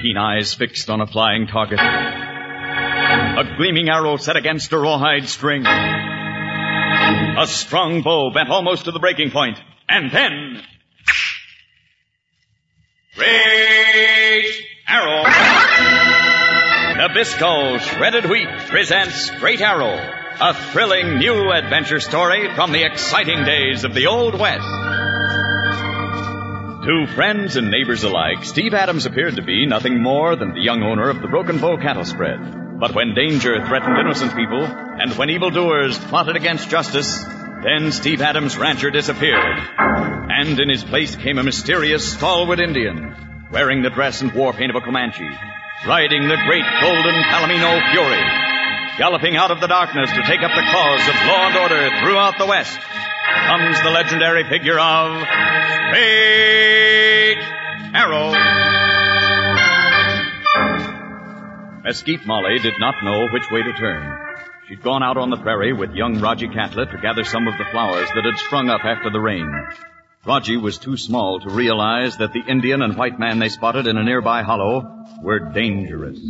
Keen 0.00 0.16
eyes 0.16 0.54
fixed 0.54 0.88
on 0.88 1.00
a 1.00 1.06
flying 1.08 1.48
target. 1.48 1.80
A 1.80 3.56
gleaming 3.56 3.88
arrow 3.88 4.18
set 4.18 4.36
against 4.36 4.72
a 4.72 4.78
rawhide 4.78 5.28
string. 5.28 5.66
A 5.66 7.44
strong 7.48 8.02
bow 8.02 8.30
bent 8.32 8.50
almost 8.50 8.84
to 8.84 8.92
the 8.92 9.00
breaking 9.00 9.32
point. 9.32 9.60
And 9.88 10.12
then. 10.12 10.62
Straight 13.12 14.54
Arrow! 14.86 15.24
Nabisco 17.00 17.80
Shredded 17.80 18.26
Wheat 18.30 18.48
presents 18.68 19.26
Straight 19.26 19.60
Arrow, 19.60 20.19
a 20.42 20.54
thrilling 20.72 21.18
new 21.18 21.52
adventure 21.52 22.00
story 22.00 22.48
from 22.54 22.72
the 22.72 22.82
exciting 22.82 23.44
days 23.44 23.84
of 23.84 23.92
the 23.92 24.06
Old 24.06 24.38
West. 24.38 24.66
To 26.86 27.06
friends 27.14 27.56
and 27.56 27.70
neighbors 27.70 28.04
alike, 28.04 28.42
Steve 28.44 28.72
Adams 28.72 29.04
appeared 29.04 29.36
to 29.36 29.42
be 29.42 29.66
nothing 29.66 30.02
more 30.02 30.36
than 30.36 30.54
the 30.54 30.62
young 30.62 30.82
owner 30.82 31.10
of 31.10 31.20
the 31.20 31.28
Broken 31.28 31.58
Bow 31.58 31.76
cattle 31.76 32.06
spread. 32.06 32.38
But 32.80 32.94
when 32.94 33.14
danger 33.14 33.66
threatened 33.66 33.98
innocent 33.98 34.34
people, 34.34 34.64
and 34.64 35.12
when 35.18 35.28
evildoers 35.28 35.98
plotted 35.98 36.36
against 36.36 36.70
justice, 36.70 37.22
then 37.62 37.92
Steve 37.92 38.22
Adams' 38.22 38.56
rancher 38.56 38.90
disappeared. 38.90 39.58
And 39.76 40.58
in 40.58 40.70
his 40.70 40.82
place 40.82 41.16
came 41.16 41.36
a 41.36 41.42
mysterious, 41.42 42.14
stalwart 42.14 42.60
Indian, 42.60 43.14
wearing 43.52 43.82
the 43.82 43.90
dress 43.90 44.22
and 44.22 44.32
war 44.32 44.54
paint 44.54 44.70
of 44.70 44.76
a 44.76 44.80
Comanche, 44.80 45.28
riding 45.86 46.28
the 46.28 46.38
great 46.46 46.64
golden 46.80 47.14
Palomino 47.24 47.92
Fury, 47.92 48.49
galloping 49.00 49.34
out 49.34 49.50
of 49.50 49.60
the 49.62 49.66
darkness 49.66 50.10
to 50.10 50.22
take 50.28 50.42
up 50.42 50.50
the 50.54 50.60
cause 50.60 51.08
of 51.08 51.14
law 51.26 51.48
and 51.48 51.56
order 51.56 51.88
throughout 52.02 52.36
the 52.36 52.44
West, 52.44 52.78
comes 53.46 53.80
the 53.80 53.88
legendary 53.88 54.44
figure 54.44 54.78
of 54.78 55.22
Straight 55.88 57.38
Arrow. 57.94 58.32
Mesquite 61.82 62.26
Molly 62.26 62.58
did 62.58 62.74
not 62.78 63.02
know 63.02 63.26
which 63.32 63.50
way 63.50 63.62
to 63.62 63.72
turn. 63.72 64.18
She'd 64.68 64.82
gone 64.82 65.02
out 65.02 65.16
on 65.16 65.30
the 65.30 65.38
prairie 65.38 65.72
with 65.72 65.94
young 65.94 66.20
Raji 66.20 66.48
Catlett 66.48 66.90
to 66.90 66.98
gather 66.98 67.24
some 67.24 67.48
of 67.48 67.56
the 67.56 67.64
flowers 67.72 68.10
that 68.14 68.26
had 68.26 68.36
sprung 68.36 68.68
up 68.68 68.84
after 68.84 69.08
the 69.08 69.18
rain. 69.18 69.50
Raji 70.26 70.58
was 70.58 70.76
too 70.76 70.98
small 70.98 71.40
to 71.40 71.48
realize 71.48 72.18
that 72.18 72.34
the 72.34 72.44
Indian 72.46 72.82
and 72.82 72.98
white 72.98 73.18
man 73.18 73.38
they 73.38 73.48
spotted 73.48 73.86
in 73.86 73.96
a 73.96 74.04
nearby 74.04 74.42
hollow 74.42 75.06
were 75.22 75.38
dangerous. 75.54 76.20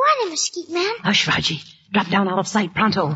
What 0.00 0.26
a 0.26 0.30
mesquite 0.30 0.70
man. 0.70 0.94
Hush, 1.02 1.28
Raji. 1.28 1.60
Drop 1.92 2.08
down 2.08 2.26
out 2.26 2.38
of 2.38 2.48
sight 2.48 2.72
pronto. 2.72 3.10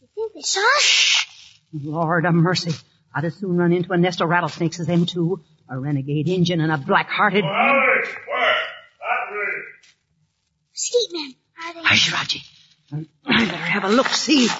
You 0.00 0.08
think 0.14 0.34
they 0.34 0.42
saw 0.42 0.60
us? 0.60 1.26
Lord 1.72 2.26
of 2.26 2.34
mercy. 2.34 2.72
I'd 3.14 3.24
as 3.24 3.36
soon 3.36 3.56
run 3.56 3.72
into 3.72 3.92
a 3.92 3.96
nest 3.96 4.20
of 4.20 4.28
rattlesnakes 4.28 4.78
as 4.78 4.86
them 4.86 5.06
two. 5.06 5.42
A 5.70 5.78
renegade 5.78 6.28
Injun 6.28 6.60
and 6.60 6.70
a 6.70 6.76
black-hearted... 6.76 7.44
Mesquite 10.74 11.12
men. 11.12 11.34
Are 11.64 11.74
they? 11.74 11.80
Hush, 11.88 12.12
Raji. 12.12 12.42
I 12.92 13.06
better 13.46 13.56
have 13.56 13.84
a 13.84 13.88
look, 13.88 14.08
see. 14.08 14.50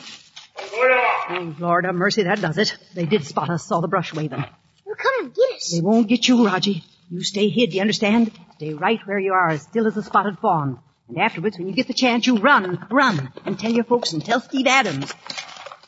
Oh, 0.58 1.54
Lord 1.58 1.84
have 1.84 1.94
mercy, 1.94 2.22
that 2.22 2.40
does 2.40 2.56
it. 2.56 2.74
They 2.94 3.04
did 3.04 3.26
spot 3.26 3.50
us, 3.50 3.66
saw 3.66 3.82
the 3.82 3.88
brush 3.88 4.14
waving. 4.14 4.42
They'll 4.86 4.94
come 4.94 5.26
and 5.26 5.34
get 5.34 5.54
us. 5.54 5.70
They 5.70 5.82
won't 5.82 6.08
get 6.08 6.26
you, 6.26 6.46
Raji. 6.46 6.82
You 7.10 7.22
stay 7.22 7.50
hid, 7.50 7.74
you 7.74 7.82
understand? 7.82 8.32
Stay 8.56 8.72
right 8.72 9.00
where 9.06 9.18
you 9.18 9.34
are, 9.34 9.50
as 9.50 9.62
still 9.62 9.86
as 9.86 9.98
a 9.98 10.02
spotted 10.02 10.38
fawn. 10.38 10.78
And 11.08 11.18
afterwards, 11.18 11.58
when 11.58 11.68
you 11.68 11.74
get 11.74 11.88
the 11.88 11.94
chance, 11.94 12.26
you 12.26 12.38
run, 12.38 12.86
run, 12.90 13.30
and 13.44 13.58
tell 13.58 13.70
your 13.70 13.84
folks 13.84 14.14
and 14.14 14.24
tell 14.24 14.40
Steve 14.40 14.66
Adams. 14.66 15.12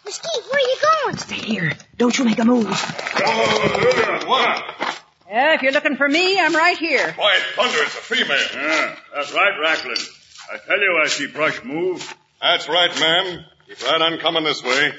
Mesquite, 0.04 0.44
where 0.50 0.56
are 0.56 0.60
you 0.60 0.76
going? 1.04 1.16
Stay 1.16 1.36
here. 1.36 1.72
Don't 1.96 2.18
you 2.18 2.26
make 2.26 2.38
a 2.38 2.44
move. 2.44 2.66
Yeah, 5.30 5.54
if 5.54 5.62
you're 5.62 5.72
looking 5.72 5.96
for 5.96 6.06
me, 6.06 6.38
I'm 6.38 6.54
right 6.54 6.76
here. 6.76 7.12
Quiet 7.14 7.42
thunder, 7.56 7.78
it's 7.84 7.94
a 7.94 8.02
female. 8.02 8.38
Yeah, 8.54 8.96
that's 9.14 9.32
right, 9.32 9.52
Racklin. 9.64 10.08
I 10.52 10.58
tell 10.58 10.78
you 10.78 11.00
I 11.02 11.08
see 11.08 11.26
brush 11.26 11.64
move. 11.64 12.14
That's 12.42 12.68
right, 12.68 12.90
ma'am. 13.00 13.44
Keep 13.66 13.82
right 13.82 14.02
on 14.02 14.18
coming 14.18 14.44
this 14.44 14.62
way. 14.62 14.92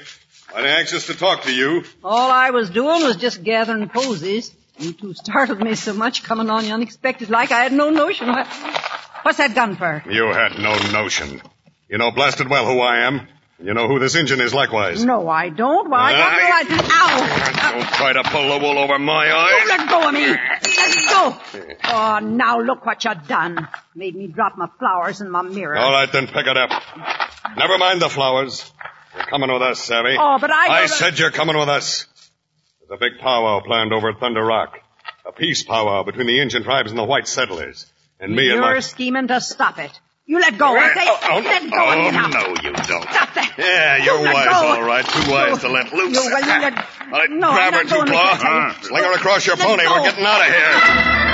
Mighty 0.52 0.68
anxious 0.68 1.06
to 1.06 1.14
talk 1.14 1.42
to 1.42 1.54
you. 1.54 1.84
All 2.02 2.32
I 2.32 2.50
was 2.50 2.68
doing 2.70 3.04
was 3.04 3.16
just 3.16 3.44
gathering 3.44 3.88
posies. 3.88 4.54
You 4.80 4.92
two 4.94 5.12
startled 5.14 5.60
me 5.60 5.74
so 5.74 5.92
much 5.92 6.22
coming 6.22 6.48
on 6.48 6.64
you 6.64 6.72
unexpected 6.72 7.28
like 7.30 7.52
I 7.52 7.62
had 7.64 7.72
no 7.72 7.90
notion. 7.90 8.28
What, 8.28 8.46
what's 9.22 9.38
that 9.38 9.54
gun 9.54 9.76
for? 9.76 10.02
You 10.08 10.28
had 10.32 10.58
no 10.58 10.74
notion. 10.90 11.42
You 11.88 11.98
know 11.98 12.10
blasted 12.10 12.48
well 12.48 12.66
who 12.66 12.80
I 12.80 13.00
am. 13.06 13.28
You 13.62 13.74
know 13.74 13.88
who 13.88 13.98
this 13.98 14.14
engine 14.16 14.40
is 14.40 14.54
likewise. 14.54 15.04
No, 15.04 15.28
I 15.28 15.50
don't. 15.50 15.90
Why, 15.90 16.14
I 16.14 16.62
got 16.64 16.70
no 16.70 16.76
idea. 16.76 16.88
Ow! 16.92 17.72
Don't 17.72 17.88
try 17.92 18.12
to 18.14 18.22
pull 18.22 18.48
the 18.48 18.58
wool 18.64 18.78
over 18.78 18.98
my 18.98 19.30
eyes. 19.30 19.52
Oh, 19.52 19.66
let 19.68 19.88
go 19.90 20.08
of 20.08 20.14
me. 20.14 20.26
Let 20.28 21.08
go. 21.10 21.76
Oh, 21.84 22.18
now 22.22 22.60
look 22.60 22.86
what 22.86 23.04
you 23.04 23.12
done. 23.28 23.68
Made 23.94 24.16
me 24.16 24.28
drop 24.28 24.56
my 24.56 24.68
flowers 24.78 25.20
in 25.20 25.30
my 25.30 25.42
mirror. 25.42 25.76
All 25.76 25.92
right, 25.92 26.10
then 26.10 26.26
pick 26.26 26.46
it 26.46 26.56
up. 26.56 26.70
Never 27.58 27.76
mind 27.76 28.00
the 28.00 28.08
flowers. 28.08 28.72
You're 29.14 29.24
coming 29.26 29.52
with 29.52 29.60
us, 29.60 29.78
Savvy. 29.80 30.16
Oh, 30.18 30.38
but 30.40 30.50
I... 30.50 30.66
I 30.68 30.78
don't- 30.80 30.88
said 30.88 31.18
you're 31.18 31.30
coming 31.30 31.58
with 31.58 31.68
us. 31.68 32.06
A 32.90 32.96
big 32.96 33.18
powwow 33.20 33.60
planned 33.60 33.92
over 33.92 34.08
at 34.10 34.18
Thunder 34.18 34.44
Rock. 34.44 34.78
A 35.24 35.30
peace 35.30 35.62
powwow 35.62 36.02
between 36.02 36.26
the 36.26 36.40
Indian 36.40 36.64
tribes 36.64 36.90
and 36.90 36.98
the 36.98 37.04
white 37.04 37.28
settlers. 37.28 37.86
And 38.18 38.34
me 38.34 38.50
and 38.50 38.60
You're 38.60 38.74
my... 38.74 38.80
scheming 38.80 39.28
to 39.28 39.40
stop 39.40 39.78
it. 39.78 39.92
You 40.26 40.40
let 40.40 40.58
go, 40.58 40.76
I 40.76 40.94
say. 40.94 41.04
Oh, 41.06 41.18
oh, 41.22 41.38
let 41.40 41.70
go 41.70 41.76
oh, 41.76 41.90
of 41.90 41.98
me 41.98 42.10
now. 42.10 42.26
no, 42.28 42.48
you 42.62 42.72
don't. 42.72 43.02
Stop 43.02 43.34
that. 43.34 43.54
Yeah, 43.58 44.04
you're 44.04 44.22
wise, 44.22 44.46
go. 44.46 44.52
all 44.52 44.82
right. 44.82 45.04
Too 45.04 45.30
wise 45.30 45.58
to 45.60 45.68
let 45.68 45.92
loose. 45.92 46.16
You, 46.16 46.30
well, 46.32 46.40
you 46.40 46.62
let... 46.62 46.78
All 47.00 47.18
right, 47.18 47.30
No, 47.30 47.52
grab 47.52 47.74
her, 47.74 47.82
Two-Claw. 47.82 48.38
Uh, 48.40 48.80
Sling 48.82 49.02
her 49.02 49.14
across 49.14 49.46
your 49.46 49.56
Let 49.56 49.66
pony. 49.66 49.82
go. 49.84 49.92
We're 49.92 50.02
getting 50.10 50.24
out 50.24 50.40
of 50.40 50.46
here. 50.46 51.29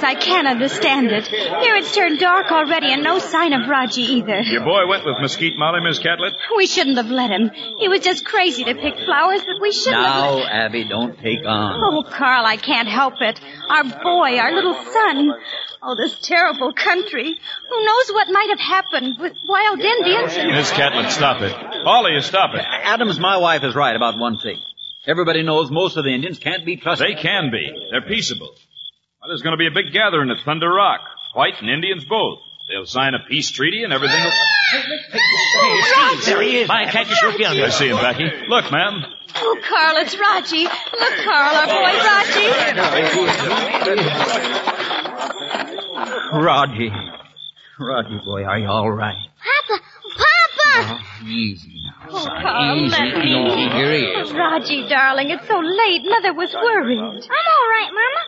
Mr. 0.00 0.04
Adams, 0.04 0.18
I 0.18 0.20
can't 0.20 0.46
understand 0.48 1.10
it. 1.10 1.26
Here 1.28 1.76
it's 1.76 1.94
turned 1.94 2.18
dark 2.18 2.50
already 2.50 2.92
and 2.92 3.02
no 3.02 3.18
sign 3.18 3.52
of 3.52 3.68
Raji 3.68 4.02
either. 4.02 4.40
Your 4.40 4.64
boy 4.64 4.86
went 4.88 5.04
with 5.04 5.16
Mesquite 5.20 5.56
Molly, 5.56 5.80
Miss 5.80 5.98
Catlett? 5.98 6.34
We 6.56 6.66
shouldn't 6.66 6.96
have 6.96 7.10
let 7.10 7.30
him. 7.30 7.50
He 7.78 7.88
was 7.88 8.00
just 8.00 8.24
crazy 8.24 8.64
to 8.64 8.74
pick 8.74 8.94
flowers, 9.04 9.42
but 9.44 9.60
we 9.60 9.72
shouldn't 9.72 10.04
have. 10.04 10.34
Now, 10.36 10.44
Abby, 10.44 10.88
don't 10.88 11.18
take 11.18 11.44
on. 11.46 11.80
Oh, 11.82 12.02
Carl, 12.08 12.44
I 12.46 12.56
can't 12.56 12.88
help 12.88 13.14
it. 13.20 13.40
Our 13.68 13.84
boy, 13.84 14.38
our 14.38 14.52
little 14.52 14.74
son. 14.74 15.30
Oh, 15.82 15.96
this 15.96 16.18
terrible 16.20 16.72
country. 16.74 17.38
Who 17.70 17.84
knows 17.84 18.10
what 18.12 18.28
might 18.30 18.50
have 18.50 18.60
happened 18.60 19.16
with 19.18 19.32
wild 19.48 19.80
Indians 19.80 20.36
and... 20.36 20.52
Miss 20.52 20.70
Catlett, 20.70 21.10
stop 21.10 21.40
it. 21.40 21.52
All 21.86 22.06
of 22.06 22.12
you, 22.12 22.20
stop 22.20 22.54
it. 22.54 22.64
Adams, 22.64 23.18
my 23.18 23.38
wife 23.38 23.64
is 23.64 23.74
right 23.74 23.96
about 23.96 24.18
one 24.18 24.38
thing. 24.38 24.58
Everybody 25.06 25.42
knows 25.42 25.70
most 25.70 25.96
of 25.96 26.04
the 26.04 26.14
Indians 26.14 26.38
can't 26.38 26.66
be 26.66 26.76
trusted. 26.76 27.08
They 27.08 27.20
can 27.20 27.50
be. 27.50 27.70
They're 27.90 28.02
peaceable. 28.02 28.54
Well, 29.20 29.28
there's 29.28 29.42
going 29.42 29.52
to 29.52 29.58
be 29.58 29.66
a 29.66 29.70
big 29.70 29.92
gathering 29.92 30.30
at 30.30 30.38
Thunder 30.44 30.68
Rock. 30.72 31.00
White 31.34 31.60
and 31.60 31.68
Indians 31.68 32.04
both. 32.04 32.38
They'll 32.68 32.86
sign 32.86 33.14
a 33.14 33.18
peace 33.28 33.50
treaty 33.50 33.82
and 33.84 33.92
everything 33.92 34.22
will... 34.22 34.32
There 36.24 36.42
he 36.42 36.58
is. 36.60 36.68
My 36.68 36.86
cat 36.90 37.06
just 37.06 37.22
look 37.22 37.38
down 37.38 37.60
I 37.60 37.68
see 37.70 37.88
him, 37.88 37.96
Becky. 37.96 38.24
Look, 38.48 38.70
ma'am. 38.70 39.02
Oh, 39.36 39.58
Carl, 39.68 39.96
it's 39.98 40.16
Raji. 40.18 40.64
Look, 40.64 41.14
Carl, 41.24 41.54
our 41.56 41.66
boy 41.66 41.98
Raji. 42.00 42.46
Raji. 46.32 46.90
Raji, 47.78 48.18
boy, 48.24 48.44
are 48.44 48.58
you 48.58 48.68
all 48.68 48.90
right? 48.90 49.16
Papa! 49.68 49.82
Papa! 50.16 51.00
Oh, 51.22 51.26
easy 51.26 51.74
now, 51.84 52.08
Oh, 52.10 52.24
son. 52.24 52.42
Carl, 52.42 52.76
easy, 52.76 52.90
let 52.96 53.18
me. 53.18 53.30
easy. 53.30 53.68
Here 53.76 53.92
he 53.92 54.04
is. 54.20 54.32
Raji, 54.32 54.88
darling, 54.88 55.30
it's 55.30 55.46
so 55.48 55.58
late. 55.58 56.02
Mother 56.04 56.32
was 56.34 56.52
worried. 56.54 56.98
I'm 56.98 57.04
all 57.06 57.68
right, 57.68 57.90
Mama. 57.92 58.22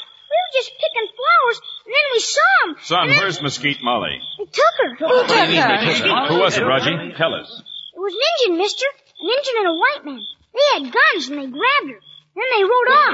We 0.53 0.59
were 0.59 0.65
just 0.69 0.73
picking 0.77 1.09
flowers, 1.17 1.59
and 1.87 1.93
then 1.97 2.07
we 2.13 2.21
saw 2.21 2.53
him. 2.65 2.71
Son, 2.85 3.05
where's 3.09 3.41
Mesquite 3.43 3.81
Molly? 3.83 4.21
They 4.39 4.45
took 4.45 4.75
her. 4.85 4.91
Who 5.01 5.17
took 5.27 5.49
her? 5.49 6.27
Who 6.29 6.39
was 6.41 6.57
it, 6.59 6.65
Raji? 6.65 7.15
Tell 7.17 7.33
us. 7.35 7.49
It 7.95 8.01
was 8.01 8.13
an 8.13 8.21
Indian, 8.21 8.59
mister. 8.61 8.85
An 8.85 9.29
Indian 9.33 9.57
and 9.65 9.69
a 9.73 9.77
white 9.81 10.03
man. 10.05 10.21
They 10.53 10.67
had 10.77 10.83
guns, 10.93 11.29
and 11.33 11.39
they 11.41 11.47
grabbed 11.49 11.89
her. 11.89 12.01
Then 12.33 12.49
they 12.57 12.65
rode 12.65 12.89
off. 12.97 13.13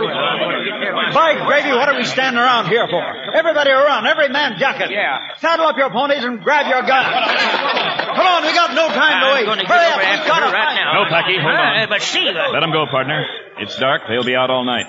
By 1.15 1.43
gravy, 1.47 1.71
what 1.75 1.89
are 1.89 1.97
we 1.99 2.05
standing 2.05 2.39
around 2.39 2.69
here 2.71 2.87
for? 2.87 3.03
Everybody 3.35 3.71
around, 3.71 4.07
every 4.07 4.29
man 4.29 4.59
jacket. 4.59 4.91
Yeah. 4.91 5.35
Saddle 5.39 5.67
up 5.67 5.77
your 5.77 5.91
ponies 5.91 6.23
and 6.23 6.41
grab 6.43 6.67
your 6.71 6.83
guns. 6.83 7.07
Come 8.15 8.27
on, 8.27 8.43
we 8.47 8.55
got 8.55 8.75
no 8.79 8.87
time 8.95 9.19
to 9.23 9.27
wait. 9.35 9.67
Hurry 9.67 9.87
up, 9.91 9.99
we've 9.99 10.27
got 10.27 10.39
to 10.39 10.51
find 10.55 10.79
No, 10.95 11.03
Packy, 11.11 11.35
hold 11.39 11.55
on. 11.55 11.89
but 11.89 12.03
see, 12.03 12.31
Let 12.31 12.61
them 12.61 12.71
go, 12.71 12.87
partner. 12.87 13.27
It's 13.59 13.77
dark. 13.79 14.03
They'll 14.09 14.23
be 14.23 14.37
out 14.37 14.51
all 14.51 14.65
night. 14.65 14.87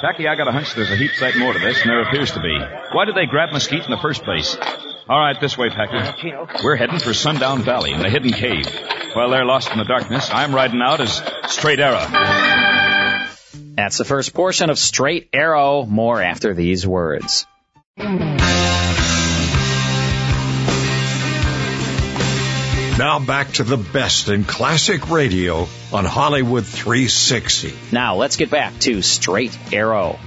Packy, 0.00 0.26
I 0.26 0.34
got 0.34 0.48
a 0.48 0.52
hunch 0.52 0.74
there's 0.74 0.90
a 0.90 0.96
heap 0.96 1.12
sight 1.12 1.36
more 1.36 1.52
to 1.52 1.58
this 1.58 1.78
than 1.78 1.88
there 1.88 2.02
appears 2.02 2.32
to 2.32 2.40
be. 2.40 2.58
Why 2.92 3.04
did 3.04 3.14
they 3.14 3.26
grab 3.26 3.52
Mesquite 3.52 3.84
in 3.84 3.90
the 3.90 3.98
first 3.98 4.24
place? 4.24 4.56
All 5.08 5.18
right, 5.18 5.38
this 5.40 5.58
way, 5.58 5.68
Packer. 5.68 6.14
We're 6.64 6.76
heading 6.76 7.00
for 7.00 7.12
Sundown 7.12 7.62
Valley 7.62 7.92
in 7.92 8.00
the 8.00 8.08
hidden 8.08 8.32
cave. 8.32 8.66
While 9.12 9.28
they're 9.30 9.44
lost 9.44 9.70
in 9.72 9.78
the 9.78 9.84
darkness, 9.84 10.30
I'm 10.32 10.54
riding 10.54 10.80
out 10.80 11.00
as 11.00 11.20
Straight 11.48 11.80
Arrow. 11.80 12.06
That's 13.74 13.98
the 13.98 14.04
first 14.04 14.32
portion 14.32 14.70
of 14.70 14.78
Straight 14.78 15.28
Arrow. 15.32 15.84
More 15.84 16.22
after 16.22 16.54
these 16.54 16.86
words. 16.86 17.46
Now 22.98 23.18
back 23.18 23.52
to 23.52 23.64
the 23.64 23.76
best 23.76 24.28
in 24.28 24.44
classic 24.44 25.10
radio 25.10 25.66
on 25.92 26.04
Hollywood 26.04 26.66
360. 26.66 27.72
Now 27.92 28.16
let's 28.16 28.36
get 28.36 28.50
back 28.50 28.78
to 28.80 29.00
Straight 29.00 29.56
Arrow. 29.72 30.18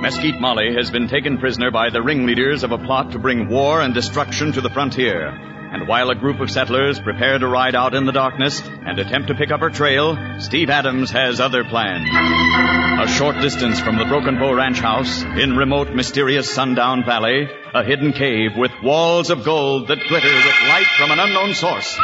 Mesquite 0.00 0.40
Molly 0.40 0.74
has 0.74 0.90
been 0.90 1.08
taken 1.08 1.38
prisoner 1.38 1.70
by 1.70 1.90
the 1.90 2.02
ringleaders 2.02 2.62
of 2.62 2.72
a 2.72 2.78
plot 2.78 3.12
to 3.12 3.18
bring 3.18 3.48
war 3.48 3.80
and 3.80 3.92
destruction 3.94 4.52
to 4.52 4.60
the 4.60 4.70
frontier. 4.70 5.55
And 5.76 5.86
while 5.86 6.08
a 6.08 6.14
group 6.14 6.40
of 6.40 6.50
settlers 6.50 6.98
prepare 6.98 7.38
to 7.38 7.46
ride 7.46 7.74
out 7.74 7.94
in 7.94 8.06
the 8.06 8.12
darkness 8.12 8.62
and 8.62 8.98
attempt 8.98 9.28
to 9.28 9.34
pick 9.34 9.50
up 9.50 9.60
her 9.60 9.68
trail, 9.68 10.16
Steve 10.40 10.70
Adams 10.70 11.10
has 11.10 11.38
other 11.38 11.64
plans. 11.64 12.08
A 12.98 13.06
short 13.12 13.36
distance 13.42 13.78
from 13.78 13.98
the 13.98 14.06
Broken 14.06 14.38
Bow 14.38 14.54
Ranch 14.54 14.80
House, 14.80 15.22
in 15.22 15.54
remote, 15.54 15.92
mysterious 15.92 16.50
Sundown 16.50 17.04
Valley, 17.04 17.50
a 17.74 17.84
hidden 17.84 18.14
cave 18.14 18.56
with 18.56 18.72
walls 18.82 19.28
of 19.28 19.44
gold 19.44 19.88
that 19.88 19.98
glitter 20.08 20.34
with 20.34 20.68
light 20.70 20.88
from 20.96 21.10
an 21.10 21.20
unknown 21.20 21.52
source. 21.52 21.94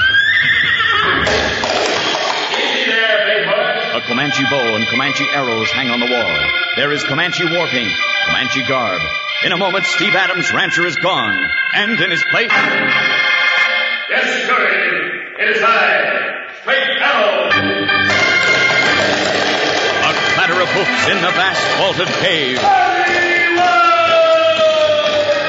A 3.94 4.00
Comanche 4.06 4.44
bow 4.50 4.76
and 4.76 4.86
Comanche 4.88 5.24
arrows 5.32 5.70
hang 5.70 5.88
on 5.88 5.98
the 5.98 6.12
wall. 6.12 6.50
There 6.76 6.92
is 6.92 7.02
Comanche 7.04 7.44
war 7.44 7.66
paint, 7.68 7.94
Comanche 8.26 8.68
garb. 8.68 9.00
In 9.46 9.52
a 9.52 9.56
moment, 9.56 9.86
Steve 9.86 10.14
Adams' 10.14 10.52
rancher 10.52 10.86
is 10.86 10.96
gone. 10.96 11.50
And 11.72 11.98
in 11.98 12.10
his 12.10 12.22
place... 12.30 12.52
Yes, 14.12 14.44
Curry. 14.44 15.40
It 15.40 15.56
is 15.56 15.62
I, 15.64 16.52
Straight 16.60 17.00
Arrow. 17.00 17.48
A 20.04 20.12
clatter 20.36 20.60
of 20.60 20.68
hoofs 20.68 21.08
in 21.08 21.16
the 21.24 21.32
vast 21.32 21.64
vaulted 21.80 22.12
cave. 22.20 22.60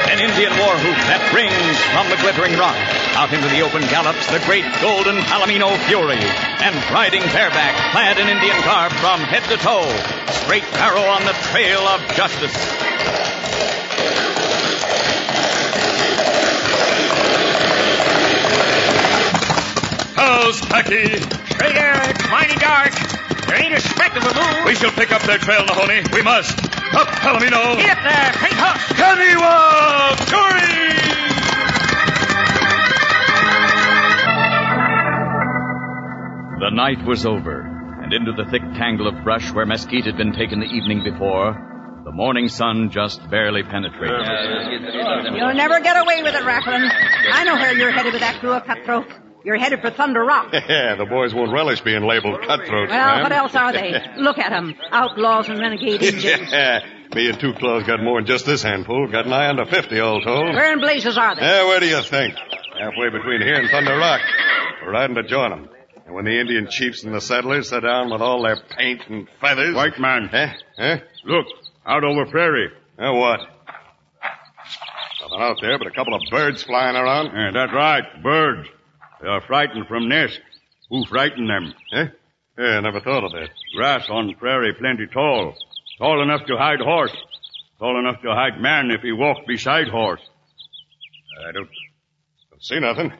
An 0.08 0.16
Indian 0.16 0.56
war 0.56 0.72
whoop 0.80 0.96
that 1.12 1.20
rings 1.36 1.76
from 1.92 2.08
the 2.08 2.16
glittering 2.24 2.56
rock. 2.56 2.80
Out 3.20 3.36
into 3.36 3.52
the 3.52 3.60
open 3.60 3.84
gallops 3.92 4.32
the 4.32 4.40
great 4.48 4.64
golden 4.80 5.20
Palomino 5.28 5.76
Fury. 5.84 6.16
And 6.64 6.74
riding 6.88 7.20
bareback, 7.36 7.76
clad 7.92 8.16
in 8.16 8.32
Indian 8.32 8.56
garb 8.64 8.92
from 8.96 9.20
head 9.28 9.44
to 9.52 9.60
toe. 9.60 9.92
Straight 10.40 10.64
arrow 10.80 11.04
on 11.04 11.20
the 11.28 11.36
trail 11.52 11.84
of 11.84 12.00
justice. 12.16 12.56
How's 20.14 20.60
Packy? 20.60 21.18
Straight 21.50 21.76
Arrow, 21.76 22.08
it's 22.08 22.30
mighty 22.30 22.56
dark. 22.56 22.92
There 23.46 23.62
ain't 23.62 23.74
a 23.74 23.80
speck 23.80 24.16
of 24.16 24.22
a 24.22 24.34
moon. 24.34 24.64
We 24.64 24.74
shall 24.74 24.92
pick 24.92 25.12
up 25.12 25.22
their 25.22 25.38
trail, 25.38 25.64
Mahoney. 25.66 26.02
We 26.12 26.22
must. 26.22 26.56
Up, 26.94 27.08
Palomino. 27.18 27.76
Get 27.76 27.98
up 27.98 28.04
there, 28.04 28.32
paint 28.34 28.60
up. 28.60 28.76
Kaniwa! 28.94 29.42
Uh, 29.42 30.16
Curry! 30.30 30.84
The 36.60 36.70
night 36.70 37.04
was 37.04 37.26
over, 37.26 37.60
and 38.02 38.12
into 38.12 38.32
the 38.32 38.44
thick 38.50 38.62
tangle 38.78 39.08
of 39.08 39.22
brush 39.24 39.52
where 39.52 39.66
Mesquite 39.66 40.06
had 40.06 40.16
been 40.16 40.32
taken 40.32 40.60
the 40.60 40.66
evening 40.66 41.02
before, 41.04 41.52
the 42.04 42.12
morning 42.12 42.48
sun 42.48 42.90
just 42.90 43.28
barely 43.28 43.62
penetrated. 43.62 44.20
You'll 45.36 45.54
never 45.54 45.80
get 45.80 45.96
away 45.96 46.22
with 46.22 46.34
it, 46.34 46.42
Racklin. 46.42 46.88
I 47.32 47.44
know 47.44 47.56
where 47.56 47.74
you're 47.76 47.90
headed 47.90 48.12
with 48.12 48.20
that 48.22 48.40
crew 48.40 48.52
of 48.52 48.64
cutthroats. 48.64 49.12
You're 49.44 49.56
headed 49.58 49.80
for 49.82 49.90
Thunder 49.90 50.24
Rock. 50.24 50.48
Yeah, 50.52 50.96
the 50.96 51.04
boys 51.04 51.34
won't 51.34 51.52
relish 51.52 51.80
being 51.82 52.02
labeled 52.06 52.40
cutthroats, 52.40 52.90
Well, 52.90 53.06
ma'am. 53.14 53.22
what 53.22 53.32
else 53.32 53.54
are 53.54 53.72
they? 53.72 53.92
Look 54.16 54.38
at 54.38 54.52
'em, 54.52 54.74
Outlaws 54.90 55.48
and 55.50 55.58
renegade 55.60 56.02
Indians. 56.02 56.50
yeah, 56.50 56.80
me 57.14 57.28
and 57.28 57.38
Two 57.38 57.52
Claws 57.52 57.84
got 57.84 58.02
more 58.02 58.18
than 58.20 58.26
just 58.26 58.46
this 58.46 58.62
handful. 58.62 59.06
Got 59.08 59.26
nigh 59.26 59.48
under 59.48 59.66
50, 59.66 60.00
all 60.00 60.20
told. 60.22 60.54
Where 60.54 60.72
in 60.72 60.80
blazes 60.80 61.18
are 61.18 61.34
they? 61.36 61.42
Yeah, 61.42 61.66
where 61.66 61.78
do 61.80 61.86
you 61.86 62.00
think? 62.02 62.34
Halfway 62.78 63.10
between 63.10 63.42
here 63.42 63.56
and 63.56 63.70
Thunder 63.70 63.96
Rock. 63.96 64.20
We're 64.82 64.92
riding 64.92 65.16
to 65.16 65.22
join 65.22 65.52
'em. 65.52 65.68
And 66.06 66.14
when 66.14 66.24
the 66.24 66.38
Indian 66.40 66.66
chiefs 66.70 67.04
and 67.04 67.14
the 67.14 67.20
settlers 67.20 67.68
sit 67.68 67.80
down 67.82 68.10
with 68.10 68.20
all 68.22 68.42
their 68.42 68.56
paint 68.76 69.02
and 69.08 69.26
feathers... 69.40 69.74
White 69.74 69.98
man. 69.98 70.28
Huh? 70.32 70.48
Huh? 70.78 70.96
Look, 71.24 71.46
out 71.86 72.04
over 72.04 72.26
prairie. 72.26 72.70
Uh, 72.98 73.12
what? 73.12 73.40
Nothing 75.22 75.40
out 75.40 75.56
there 75.62 75.78
but 75.78 75.86
a 75.86 75.90
couple 75.92 76.14
of 76.14 76.20
birds 76.30 76.62
flying 76.62 76.96
around. 76.96 77.26
Yeah, 77.34 77.50
that's 77.54 77.72
right. 77.72 78.04
Birds. 78.22 78.68
They 79.22 79.28
are 79.28 79.40
frightened 79.40 79.86
from 79.86 80.08
nest. 80.08 80.40
Who 80.90 81.04
frightened 81.06 81.48
them? 81.48 81.74
Eh? 81.92 82.06
Yeah, 82.58 82.80
never 82.80 83.00
thought 83.00 83.24
of 83.24 83.32
that. 83.32 83.48
Grass 83.76 84.08
on 84.08 84.32
prairie 84.38 84.74
plenty 84.74 85.06
tall. 85.06 85.54
Tall 85.98 86.22
enough 86.22 86.46
to 86.46 86.56
hide 86.56 86.80
horse. 86.80 87.14
Tall 87.78 87.98
enough 87.98 88.20
to 88.22 88.28
hide 88.32 88.60
man 88.60 88.90
if 88.90 89.00
he 89.02 89.12
walked 89.12 89.46
beside 89.46 89.88
horse. 89.88 90.20
I 91.48 91.52
don't, 91.52 91.68
don't 92.50 92.62
see 92.62 92.78
nothing. 92.78 93.12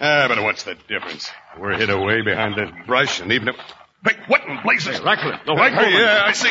Ah, 0.00 0.26
but 0.28 0.42
what's 0.42 0.64
the 0.64 0.74
difference? 0.88 1.30
We're 1.58 1.76
hid 1.76 1.90
away 1.90 2.22
behind 2.22 2.56
that 2.56 2.86
brush, 2.86 3.20
and 3.20 3.30
even 3.32 3.48
if... 3.48 3.56
Hey, 4.04 4.16
what 4.26 4.42
in 4.48 4.58
blazes? 4.64 4.98
Hey, 4.98 5.04
Racklin, 5.04 5.44
the 5.46 5.54
white 5.54 5.72
Hey, 5.72 5.84
woman. 5.84 6.00
Yeah, 6.00 6.22
I 6.26 6.32
see. 6.32 6.50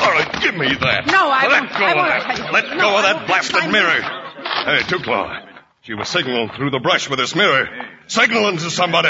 All 0.00 0.10
right, 0.10 0.42
give 0.42 0.56
me 0.56 0.74
that. 0.80 1.06
No, 1.06 1.28
I 1.30 1.46
Let 1.46 1.60
won't. 1.62 1.70
go 1.70 1.84
I 1.84 1.90
of 1.90 1.96
won't. 1.96 2.38
that. 2.38 2.52
Let 2.52 2.76
No, 2.76 2.90
go 2.90 2.96
of 2.96 3.02
that 3.04 3.26
blasted 3.28 3.70
mirror. 3.70 4.00
Hey, 4.64 4.82
Two-Claw. 4.88 5.44
She 5.88 5.94
was 5.94 6.10
signaling 6.10 6.50
through 6.50 6.68
the 6.68 6.80
brush 6.80 7.08
with 7.08 7.18
this 7.18 7.34
mirror. 7.34 7.66
Signaling 8.08 8.58
to 8.58 8.70
somebody. 8.70 9.08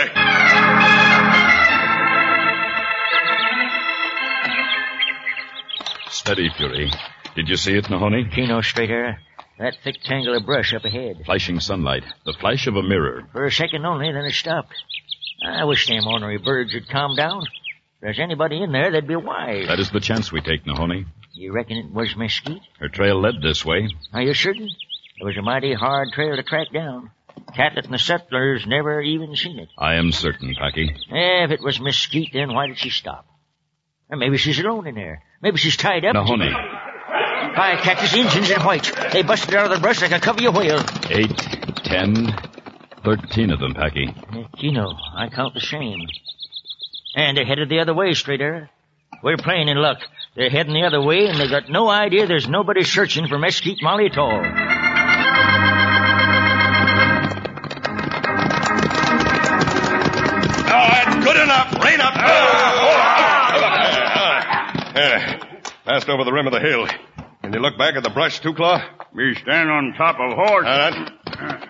Steady, 6.09 6.49
Fury. 6.57 6.93
Did 7.35 7.49
you 7.49 7.57
see 7.57 7.73
it, 7.73 7.91
Mahoney? 7.91 8.31
Keno 8.33 8.61
straight 8.61 8.91
arrow. 8.91 9.17
That 9.59 9.75
thick 9.83 9.97
tangle 10.05 10.37
of 10.37 10.47
brush 10.47 10.73
up 10.73 10.85
ahead. 10.85 11.23
Flashing 11.27 11.59
sunlight. 11.59 12.05
The 12.25 12.37
flash 12.39 12.69
of 12.69 12.77
a 12.77 12.83
mirror. 12.85 13.25
For 13.33 13.47
a 13.47 13.51
second 13.51 13.85
only, 13.85 14.13
then 14.13 14.25
it 14.25 14.35
stopped. 14.35 14.77
I 15.45 15.65
wish 15.65 15.89
them 15.89 16.07
ornery 16.07 16.39
birds 16.39 16.75
would 16.75 16.89
calm 16.89 17.17
down. 17.17 17.43
If 17.43 18.03
there's 18.03 18.21
anybody 18.21 18.63
in 18.63 18.71
there, 18.71 18.93
they'd 18.93 19.09
be 19.09 19.17
wise. 19.17 19.67
That 19.67 19.81
is 19.81 19.91
the 19.91 19.99
chance 19.99 20.31
we 20.31 20.43
take, 20.43 20.65
Mahoney. 20.65 21.07
You 21.33 21.53
reckon 21.53 21.77
it 21.77 21.93
was 21.93 22.15
mesquite? 22.15 22.63
Her 22.79 22.89
trail 22.89 23.21
led 23.21 23.43
this 23.43 23.65
way. 23.65 23.89
Are 24.13 24.23
you 24.23 24.33
certain? 24.33 24.71
It 25.21 25.25
was 25.25 25.37
a 25.37 25.43
mighty 25.43 25.75
hard 25.75 26.13
trail 26.13 26.37
to 26.37 26.43
track 26.43 26.69
down. 26.73 27.11
Catlett 27.55 27.87
and 27.87 27.95
the 27.95 27.99
settlers 27.99 28.67
never 28.67 29.01
even 29.01 29.35
seen 29.35 29.59
it. 29.59 29.69
I 29.77 29.95
am 29.95 30.13
certain, 30.13 30.55
Packy. 30.55 30.91
Eh, 31.11 31.45
if 31.45 31.51
it 31.51 31.63
was 31.63 31.81
mesquite, 31.81 32.31
then 32.33 32.55
why 32.55 32.67
did 32.67 32.79
she 32.79 32.91
stop? 32.91 33.27
Maybe 34.11 34.39
she's 34.39 34.59
alone 34.59 34.87
in 34.87 34.95
there. 34.95 35.23
Maybe 35.43 35.59
she's 35.59 35.77
tied 35.77 36.05
up. 36.05 36.15
Mahoney. 36.15 36.51
cactus 37.55 38.15
Injuns 38.15 38.51
in 38.51 38.61
white. 38.63 38.91
They 39.13 39.23
busted 39.23 39.55
out 39.55 39.67
of 39.67 39.71
the 39.73 39.81
brush 39.81 40.01
like 40.01 40.13
a 40.13 40.21
covey 40.21 40.47
of 40.47 40.55
whale. 40.57 40.83
Eight, 41.11 41.37
ten, 41.85 42.35
thirteen 43.05 43.51
of 43.51 43.61
them, 43.61 43.75
Packy. 43.75 44.09
Eh, 44.09 44.45
Keno, 44.57 44.95
I 45.17 45.29
count 45.29 45.55
the 45.55 45.61
same. 45.61 46.07
And 47.17 47.37
they're 47.37 47.45
headed 47.45 47.69
the 47.69 47.81
other 47.81 47.95
way, 47.95 48.15
straight 48.15 48.41
arrow. 48.41 48.69
We're 49.23 49.37
playing 49.37 49.69
in 49.69 49.77
luck. 49.77 49.99
They're 50.37 50.51
heading 50.51 50.75
the 50.75 50.85
other 50.85 51.03
way, 51.03 51.27
and 51.27 51.39
they 51.39 51.49
got 51.49 51.69
no 51.69 51.89
idea 51.89 52.27
there's 52.27 52.49
nobody 52.49 52.85
searching 52.85 53.27
for 53.27 53.39
mesquite 53.39 53.83
molly 53.83 54.07
at 54.07 54.17
all. 54.17 54.43
Good 61.29 61.43
enough. 61.43 61.85
Rein 61.85 62.01
up. 62.01 62.15
Ah, 62.17 62.21
ah, 63.61 63.93
ah. 64.15 64.93
Yeah, 64.97 65.45
passed 65.85 66.09
over 66.09 66.25
the 66.25 66.33
rim 66.33 66.47
of 66.47 66.55
the 66.55 66.61
hill. 66.61 66.87
Can 67.43 67.53
you 67.53 67.61
look 67.61 67.77
back 67.77 67.97
at 67.97 68.03
the 68.03 68.09
brush, 68.11 68.41
Two-Claw? 68.41 68.81
Me 69.13 69.35
stand 69.35 69.71
on 69.71 69.93
top 69.97 70.17
of 70.19 70.33
horse. 70.33 70.67
All 70.67 70.79
right. 70.79 71.69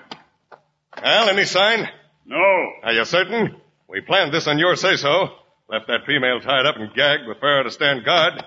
Al, 1.03 1.29
any 1.29 1.44
sign? 1.44 1.88
No. 2.25 2.73
Are 2.85 2.92
you 2.92 3.05
certain? 3.05 3.57
We 3.88 4.01
planned 4.01 4.33
this 4.33 4.47
on 4.47 4.59
your 4.61 4.77
say-so. 4.77 5.29
Left 5.68 5.88
that 5.88 6.07
female 6.07 6.40
tied 6.40 6.64
up 6.64 6.77
and 6.77 6.94
gagged 6.94 7.27
with 7.27 7.38
Farrah 7.40 7.64
to 7.64 7.71
stand 7.73 8.05
guard. 8.05 8.42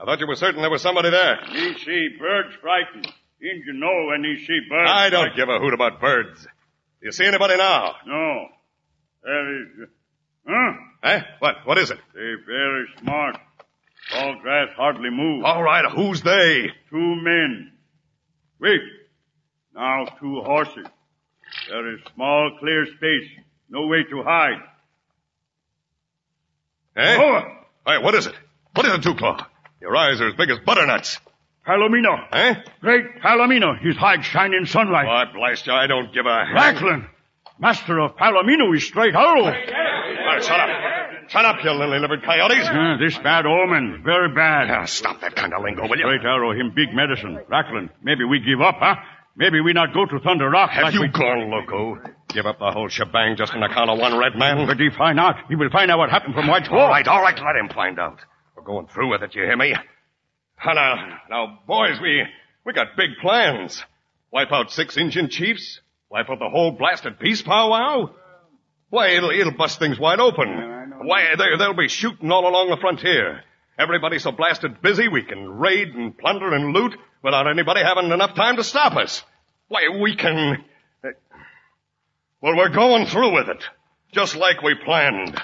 I 0.00 0.04
thought 0.06 0.18
you 0.18 0.26
were 0.26 0.34
certain 0.34 0.62
there 0.62 0.70
was 0.70 0.82
somebody 0.82 1.10
there. 1.10 1.36
Me 1.52 1.74
see 1.84 2.08
birds 2.18 2.54
frightened. 2.62 3.06
Injun 3.40 3.80
know 3.80 4.06
when 4.08 4.24
he 4.24 4.42
see 4.46 4.60
birds. 4.70 4.90
I 4.90 5.10
don't 5.10 5.24
frightened. 5.26 5.36
give 5.36 5.48
a 5.50 5.58
hoot 5.58 5.74
about 5.74 6.00
birds. 6.00 6.42
Do 6.42 6.48
you 7.02 7.12
see 7.12 7.26
anybody 7.26 7.56
now? 7.58 7.96
No. 8.06 8.46
There 9.22 9.62
is. 9.62 9.68
Huh? 10.46 10.72
Eh? 11.02 11.20
What? 11.38 11.56
What 11.64 11.78
is 11.78 11.90
it? 11.90 11.98
They 12.14 12.34
very 12.46 12.86
smart. 13.00 13.38
Tall 14.10 14.36
grass 14.42 14.68
hardly 14.76 15.10
move. 15.10 15.44
All 15.44 15.62
right, 15.62 15.84
who's 15.90 16.22
they? 16.22 16.70
Two 16.90 17.16
men. 17.16 17.72
Wait. 18.60 18.80
Now 19.74 20.06
two 20.20 20.40
horses. 20.42 20.86
There 21.68 21.94
is 21.94 22.00
small 22.14 22.56
clear 22.60 22.86
space. 22.86 23.30
No 23.70 23.86
way 23.86 24.04
to 24.10 24.22
hide. 24.22 24.60
Eh? 26.96 27.16
Oh. 27.18 27.42
Hey, 27.86 27.98
what 28.02 28.14
is 28.14 28.26
it? 28.26 28.34
What 28.74 28.86
is 28.86 28.94
it, 28.94 29.02
Two-Claw? 29.02 29.46
Your 29.80 29.96
eyes 29.96 30.20
are 30.20 30.28
as 30.28 30.34
big 30.34 30.50
as 30.50 30.58
butternuts. 30.60 31.18
Palomino. 31.66 32.18
Eh? 32.32 32.54
Great 32.80 33.20
Palomino. 33.22 33.78
His 33.80 33.96
hide 33.96 34.24
shine 34.24 34.52
in 34.54 34.66
sunlight. 34.66 35.06
Why, 35.06 35.24
blast 35.32 35.66
you, 35.66 35.72
I 35.72 35.86
don't 35.86 36.12
give 36.12 36.26
a... 36.26 36.44
Racklin. 36.54 37.08
Master 37.58 38.00
of 38.00 38.16
Palomino 38.16 38.74
is 38.76 38.84
straight 38.84 39.14
arrow. 39.14 39.44
All 39.44 39.50
right, 39.50 40.42
shut 40.42 40.58
up. 40.58 40.70
Shut 41.28 41.44
up, 41.44 41.56
you 41.64 41.70
lily-livered 41.70 42.22
coyotes. 42.22 42.68
Uh, 42.68 42.96
this 42.98 43.16
bad 43.18 43.46
omen. 43.46 44.02
Very 44.04 44.28
bad. 44.34 44.68
Now, 44.68 44.84
stop 44.84 45.20
that 45.22 45.34
kind 45.34 45.54
of 45.54 45.62
lingo, 45.62 45.82
will 45.82 45.96
you? 45.96 46.04
Straight 46.04 46.24
arrow, 46.24 46.52
him 46.52 46.72
big 46.74 46.92
medicine. 46.92 47.38
Racklin, 47.50 47.88
maybe 48.02 48.24
we 48.24 48.40
give 48.40 48.60
up, 48.60 48.76
huh? 48.78 48.96
Maybe 49.36 49.60
we 49.60 49.72
not 49.72 49.94
go 49.94 50.04
to 50.04 50.20
Thunder 50.20 50.50
Rock. 50.50 50.70
Have 50.70 50.84
like 50.84 50.94
you 50.94 51.00
we... 51.00 51.08
gone 51.08 51.50
loco? 51.50 51.98
Give 52.28 52.46
up 52.46 52.58
the 52.58 52.70
whole 52.70 52.88
shebang 52.88 53.36
just 53.36 53.54
on 53.54 53.62
account 53.62 53.90
of 53.90 53.98
one 53.98 54.18
red 54.18 54.36
man? 54.36 54.66
But 54.66 54.78
he 54.78 54.90
find 54.90 55.18
out. 55.18 55.36
He 55.48 55.56
will 55.56 55.70
find 55.70 55.90
out 55.90 55.98
what 55.98 56.10
happened 56.10 56.34
from 56.34 56.46
White 56.46 56.66
Swamp. 56.66 56.82
All 56.82 56.88
right, 56.88 57.06
all 57.08 57.22
right, 57.22 57.36
let 57.36 57.56
him 57.56 57.68
find 57.74 57.98
out. 57.98 58.18
We're 58.56 58.64
going 58.64 58.86
through 58.88 59.10
with 59.10 59.22
it, 59.22 59.34
you 59.34 59.42
hear 59.42 59.56
me? 59.56 59.74
Now, 60.64 60.72
now, 60.72 61.18
now, 61.30 61.58
boys, 61.66 62.00
we, 62.00 62.24
we 62.64 62.72
got 62.72 62.96
big 62.96 63.10
plans. 63.20 63.82
Wipe 64.30 64.52
out 64.52 64.70
six 64.70 64.96
Indian 64.96 65.28
chiefs? 65.28 65.80
Wipe 66.14 66.30
out 66.30 66.38
the 66.38 66.48
whole 66.48 66.70
blasted 66.70 67.18
peace 67.18 67.42
powwow? 67.42 68.08
Why, 68.88 69.08
it'll, 69.16 69.30
it'll 69.30 69.52
bust 69.56 69.80
things 69.80 69.98
wide 69.98 70.20
open. 70.20 70.46
Why, 71.02 71.34
they, 71.36 71.56
they'll 71.58 71.74
be 71.74 71.88
shooting 71.88 72.30
all 72.30 72.46
along 72.48 72.70
the 72.70 72.76
frontier. 72.76 73.42
Everybody's 73.76 74.22
so 74.22 74.30
blasted 74.30 74.80
busy 74.80 75.08
we 75.08 75.24
can 75.24 75.48
raid 75.58 75.88
and 75.88 76.16
plunder 76.16 76.54
and 76.54 76.72
loot 76.72 76.96
without 77.24 77.48
anybody 77.50 77.80
having 77.82 78.12
enough 78.12 78.36
time 78.36 78.54
to 78.58 78.62
stop 78.62 78.94
us. 78.96 79.24
Why, 79.66 79.88
we 80.00 80.14
can... 80.14 80.64
uh, 81.04 81.08
Well, 82.40 82.56
we're 82.58 82.68
going 82.68 83.06
through 83.06 83.34
with 83.34 83.48
it. 83.48 83.64
Just 84.12 84.36
like 84.36 84.62
we 84.62 84.76
planned. 84.84 85.36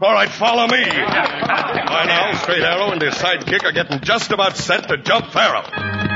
All 0.00 0.14
right, 0.14 0.30
follow 0.30 0.66
me. 0.66 0.82
By 0.86 2.04
now, 2.06 2.32
Straight 2.40 2.62
Arrow 2.62 2.92
and 2.92 3.02
his 3.02 3.12
sidekick 3.16 3.64
are 3.64 3.72
getting 3.72 4.00
just 4.00 4.32
about 4.32 4.56
set 4.56 4.88
to 4.88 4.96
jump 4.96 5.26
Pharaoh. 5.30 6.15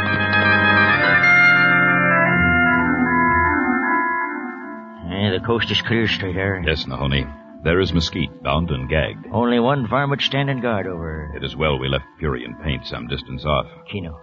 Eh, 5.20 5.30
the 5.38 5.44
coast 5.46 5.70
is 5.70 5.82
clear, 5.82 6.08
straight 6.08 6.36
arrow. 6.36 6.62
Yes, 6.66 6.86
Mahoney. 6.86 7.26
There 7.62 7.78
is 7.80 7.92
Mesquite, 7.92 8.42
bound 8.42 8.70
and 8.70 8.88
gagged. 8.88 9.26
Only 9.30 9.60
one 9.60 9.86
varmint 9.86 10.22
standing 10.22 10.60
guard 10.62 10.86
over 10.86 11.02
her. 11.28 11.36
It 11.36 11.44
is 11.44 11.54
well 11.54 11.78
we 11.78 11.88
left 11.88 12.06
Fury 12.18 12.42
and 12.42 12.58
Paint 12.62 12.86
some 12.86 13.06
distance 13.06 13.44
off. 13.44 13.66
Keno, 13.92 14.18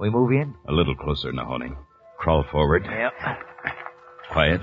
we 0.00 0.10
move 0.10 0.32
in? 0.32 0.52
A 0.68 0.72
little 0.72 0.96
closer, 0.96 1.32
Mahoney. 1.32 1.70
Crawl 2.18 2.44
forward. 2.50 2.84
Yep. 2.90 3.12
Quiet. 4.32 4.62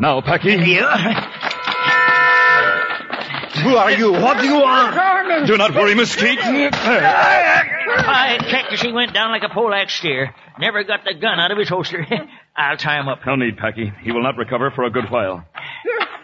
Now, 0.00 0.20
Packy. 0.20 0.50
Yeah. 0.50 1.34
Who 3.62 3.76
are 3.76 3.92
you? 3.92 4.12
What 4.12 4.40
do 4.40 4.46
you 4.46 4.54
want? 4.54 5.46
Do 5.46 5.56
not 5.56 5.74
worry, 5.74 5.94
Mesquite. 5.94 6.38
I 7.90 8.38
Cactus, 8.38 8.80
he 8.82 8.92
went 8.92 9.12
down 9.14 9.30
like 9.30 9.42
a 9.42 9.48
poleaxe 9.48 9.94
steer. 9.94 10.34
Never 10.58 10.84
got 10.84 11.04
the 11.04 11.14
gun 11.14 11.38
out 11.40 11.50
of 11.50 11.58
his 11.58 11.68
holster. 11.68 12.06
I'll 12.56 12.76
tie 12.76 12.98
him 12.98 13.08
up. 13.08 13.20
No 13.26 13.36
need, 13.36 13.56
Packy. 13.56 13.92
He 14.02 14.12
will 14.12 14.22
not 14.22 14.36
recover 14.36 14.70
for 14.70 14.84
a 14.84 14.90
good 14.90 15.10
while. 15.10 15.46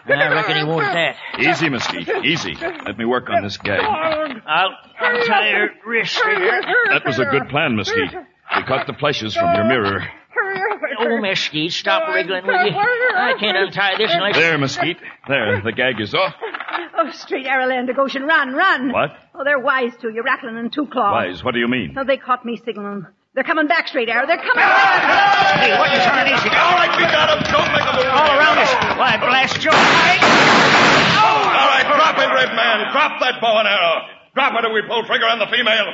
I 0.07 0.27
reckon 0.33 0.57
he 0.57 0.63
won't 0.63 0.81
that. 0.81 1.15
Easy, 1.39 1.69
Mesquite. 1.69 2.25
Easy. 2.25 2.55
Let 2.55 2.97
me 2.97 3.05
work 3.05 3.29
on 3.29 3.43
this 3.43 3.57
gag. 3.57 3.81
I'll 3.81 4.71
tie 5.25 5.49
your 5.49 5.69
wrist, 5.85 6.15
That 6.23 7.01
was 7.05 7.17
a 7.19 7.25
good 7.25 7.49
plan, 7.49 7.75
Mesquite. 7.75 8.13
We 8.13 8.63
caught 8.63 8.85
the 8.85 8.93
flashes 8.93 9.35
from 9.35 9.55
your 9.55 9.65
mirror. 9.65 10.07
Oh, 10.99 11.17
Mesquite, 11.21 11.71
stop 11.71 12.03
oh, 12.07 12.13
wriggling, 12.13 12.45
will 12.45 12.65
you? 12.65 12.75
I 12.75 13.35
can't 13.39 13.57
untie 13.57 13.97
this 13.97 14.11
unless... 14.11 14.35
There, 14.35 14.57
Mesquite. 14.57 14.97
There, 15.27 15.61
the 15.61 15.71
gag 15.71 15.99
is 15.99 16.13
off. 16.13 16.35
Oh, 16.97 17.11
straight 17.11 17.45
arrow 17.45 17.67
land 17.67 17.89
of 17.89 17.95
Goshen. 17.95 18.23
Run, 18.23 18.53
run. 18.53 18.91
What? 18.91 19.11
Oh, 19.33 19.43
they're 19.43 19.59
wise 19.59 19.93
to 20.01 20.09
you, 20.09 20.23
Racklin 20.23 20.57
and 20.57 20.71
Two 20.71 20.87
claws. 20.87 21.13
Wise, 21.13 21.43
what 21.43 21.53
do 21.53 21.59
you 21.59 21.67
mean? 21.67 21.95
Oh, 21.97 22.03
they 22.03 22.17
caught 22.17 22.45
me 22.45 22.57
signaling. 22.63 23.05
They're 23.33 23.43
coming 23.43 23.67
back, 23.67 23.87
straight 23.87 24.07
arrow. 24.07 24.25
They're 24.27 24.37
coming 24.37 24.55
back. 24.55 25.59
Hey, 25.59 25.77
what 25.77 25.91
you 25.91 25.99
trying 26.03 26.31
to 26.31 26.39
do? 26.39 26.55
All 26.55 26.75
right, 26.79 26.95
we 26.95 27.03
got 27.03 27.35
him. 27.35 27.43
Don't 27.51 27.71
make 27.75 27.83
a 27.83 27.93
move. 27.99 28.07
All 28.07 28.31
around 28.39 28.57
us. 28.59 28.71
Why, 28.95 29.17
blast 29.19 29.63
your... 29.63 29.73
All 29.73 29.79
right, 31.67 31.83
drop 31.83 32.15
it, 32.15 32.31
Red 32.31 32.55
Man. 32.55 32.91
Drop 32.91 33.19
that 33.19 33.41
bow 33.41 33.59
and 33.59 33.67
arrow. 33.67 34.07
Drop 34.35 34.53
it 34.55 34.65
or 34.65 34.73
we 34.73 34.81
pull 34.87 35.03
trigger 35.03 35.27
on 35.27 35.39
the 35.39 35.47
female. 35.47 35.91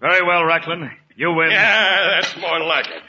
Very 0.00 0.26
well, 0.26 0.42
Racklin. 0.42 0.90
You 1.16 1.32
win. 1.32 1.50
Yeah, 1.50 2.20
that's 2.20 2.36
more 2.40 2.58
like 2.60 2.86
it. 2.88 3.02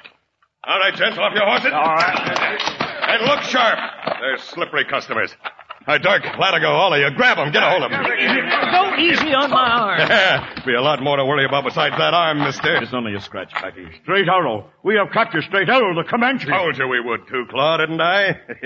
All 0.65 0.79
right, 0.79 0.95
gents, 0.95 1.17
off 1.17 1.33
your 1.35 1.45
horses. 1.45 1.71
All 1.73 1.95
right. 1.95 2.61
And 3.09 3.27
look 3.27 3.41
sharp. 3.41 3.77
They're 4.21 4.37
slippery 4.37 4.85
customers. 4.85 5.35
Hi, 5.85 5.97
Dirk, 5.97 6.23
Latigo, 6.23 6.69
all 6.69 6.93
of 6.93 6.99
you, 7.01 7.11
grab 7.17 7.37
him. 7.37 7.51
Get 7.51 7.61
a 7.61 7.69
hold 7.69 7.83
of 7.83 7.91
him. 7.91 8.01
Go 8.01 8.95
easy 8.95 9.33
on 9.35 9.49
my 9.49 9.67
arm. 9.67 10.63
Be 10.65 10.73
a 10.73 10.81
lot 10.81 11.03
more 11.03 11.17
to 11.17 11.25
worry 11.25 11.43
about 11.43 11.65
besides 11.65 11.97
that 11.97 12.13
arm, 12.13 12.39
mister. 12.39 12.77
It's 12.81 12.93
only 12.93 13.13
a 13.13 13.19
scratch, 13.19 13.51
Packy. 13.51 13.85
Straight 14.03 14.29
arrow. 14.29 14.69
We 14.83 14.95
have 14.95 15.11
caught 15.11 15.33
you, 15.33 15.41
Straight 15.41 15.67
Arrow, 15.67 15.93
the 15.93 16.09
Comanche. 16.09 16.47
Told 16.47 16.77
you 16.77 16.87
we 16.87 17.01
would 17.01 17.27
too, 17.27 17.43
Claw, 17.49 17.75
didn't 17.77 17.99
I? 17.99 18.29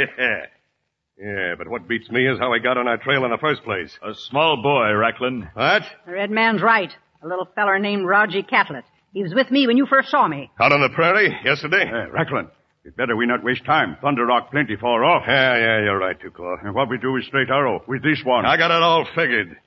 yeah, 1.17 1.55
but 1.57 1.67
what 1.67 1.87
beats 1.87 2.11
me 2.11 2.27
is 2.27 2.37
how 2.37 2.53
he 2.53 2.59
got 2.59 2.77
on 2.77 2.87
our 2.87 2.97
trail 2.97 3.25
in 3.25 3.31
the 3.31 3.39
first 3.39 3.63
place. 3.63 3.97
A 4.03 4.13
small 4.13 4.61
boy, 4.61 4.89
Racklin. 4.93 5.49
What? 5.55 5.81
The 6.05 6.11
red 6.11 6.29
man's 6.29 6.61
right. 6.61 6.95
A 7.23 7.27
little 7.27 7.47
feller 7.55 7.79
named 7.79 8.05
Raji 8.05 8.43
Catlett. 8.43 8.85
He 9.17 9.23
was 9.23 9.33
with 9.33 9.49
me 9.49 9.65
when 9.65 9.77
you 9.77 9.87
first 9.87 10.11
saw 10.11 10.27
me. 10.27 10.51
Out 10.61 10.71
on 10.71 10.79
the 10.79 10.89
prairie 10.89 11.35
yesterday? 11.43 11.89
Uh, 11.89 12.13
Racklin, 12.13 12.51
it's 12.85 12.95
better 12.95 13.15
we 13.15 13.25
not 13.25 13.43
waste 13.43 13.65
time. 13.65 13.97
Thunder 13.99 14.27
Rock 14.27 14.51
plenty 14.51 14.75
far 14.75 15.03
off. 15.03 15.23
Yeah, 15.27 15.57
yeah, 15.57 15.83
you're 15.85 15.97
right, 15.97 16.15
too, 16.21 16.31
And 16.63 16.75
what 16.75 16.87
we 16.87 16.99
do 16.99 17.13
with 17.13 17.23
Straight 17.23 17.49
Arrow, 17.49 17.81
with 17.87 18.03
this 18.03 18.21
one? 18.23 18.45
I 18.45 18.57
got 18.57 18.69
it 18.69 18.83
all 18.83 19.07
figured. 19.15 19.57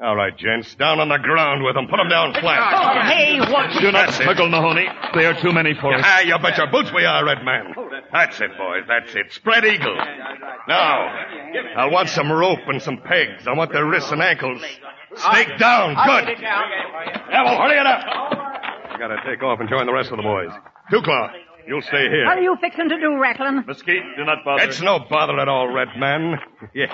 All 0.00 0.16
right, 0.16 0.36
gents, 0.36 0.74
down 0.74 0.98
on 0.98 1.10
the 1.10 1.18
ground 1.18 1.62
with 1.62 1.76
them. 1.76 1.86
Put 1.86 1.98
them 1.98 2.08
down 2.08 2.34
flat. 2.34 2.58
Oh, 2.74 3.08
hey, 3.08 3.38
what? 3.38 3.70
Do 3.80 3.92
not 3.92 4.06
That's 4.06 4.16
smuggle, 4.16 4.48
Mahoney. 4.48 4.88
They 5.14 5.26
are 5.26 5.40
too 5.40 5.52
many 5.52 5.74
for 5.80 5.94
us. 5.94 6.02
Ah, 6.04 6.22
you 6.22 6.36
bet 6.42 6.58
your 6.58 6.66
boots 6.66 6.90
we 6.92 7.04
are, 7.04 7.24
Red 7.24 7.44
Man. 7.44 7.76
That's 8.12 8.40
it, 8.40 8.50
boys. 8.58 8.82
That's 8.88 9.14
it. 9.14 9.30
Spread 9.30 9.64
eagle. 9.64 9.94
Now, 10.66 11.06
I'll 11.76 11.92
want 11.92 12.08
some 12.08 12.32
rope 12.32 12.66
and 12.66 12.82
some 12.82 12.98
pegs. 12.98 13.46
I 13.46 13.52
want 13.52 13.72
their 13.72 13.86
wrists 13.86 14.10
and 14.10 14.20
ankles. 14.20 14.60
Stake 15.14 15.56
down. 15.56 15.94
Good. 15.94 16.40
Yeah, 16.40 17.44
well, 17.44 17.62
hurry 17.62 17.78
it 17.78 17.86
up. 17.86 18.41
I 19.02 19.08
gotta 19.08 19.22
take 19.26 19.42
off 19.42 19.58
and 19.58 19.68
join 19.68 19.86
the 19.86 19.92
rest 19.92 20.10
of 20.12 20.16
the 20.16 20.22
boys. 20.22 20.50
Two 20.90 21.02
Claw, 21.02 21.32
you'll 21.66 21.82
stay 21.82 22.06
here. 22.08 22.24
What 22.24 22.38
are 22.38 22.42
you 22.42 22.56
fixing 22.60 22.88
to 22.88 22.96
do, 23.00 23.18
Racklin? 23.18 23.66
Mesquite, 23.66 24.02
do 24.16 24.24
not 24.24 24.44
bother. 24.44 24.62
It's 24.62 24.80
no 24.80 25.00
bother 25.10 25.40
at 25.40 25.48
all, 25.48 25.72
Red 25.74 25.88
Man. 25.98 26.38
yeah, 26.74 26.86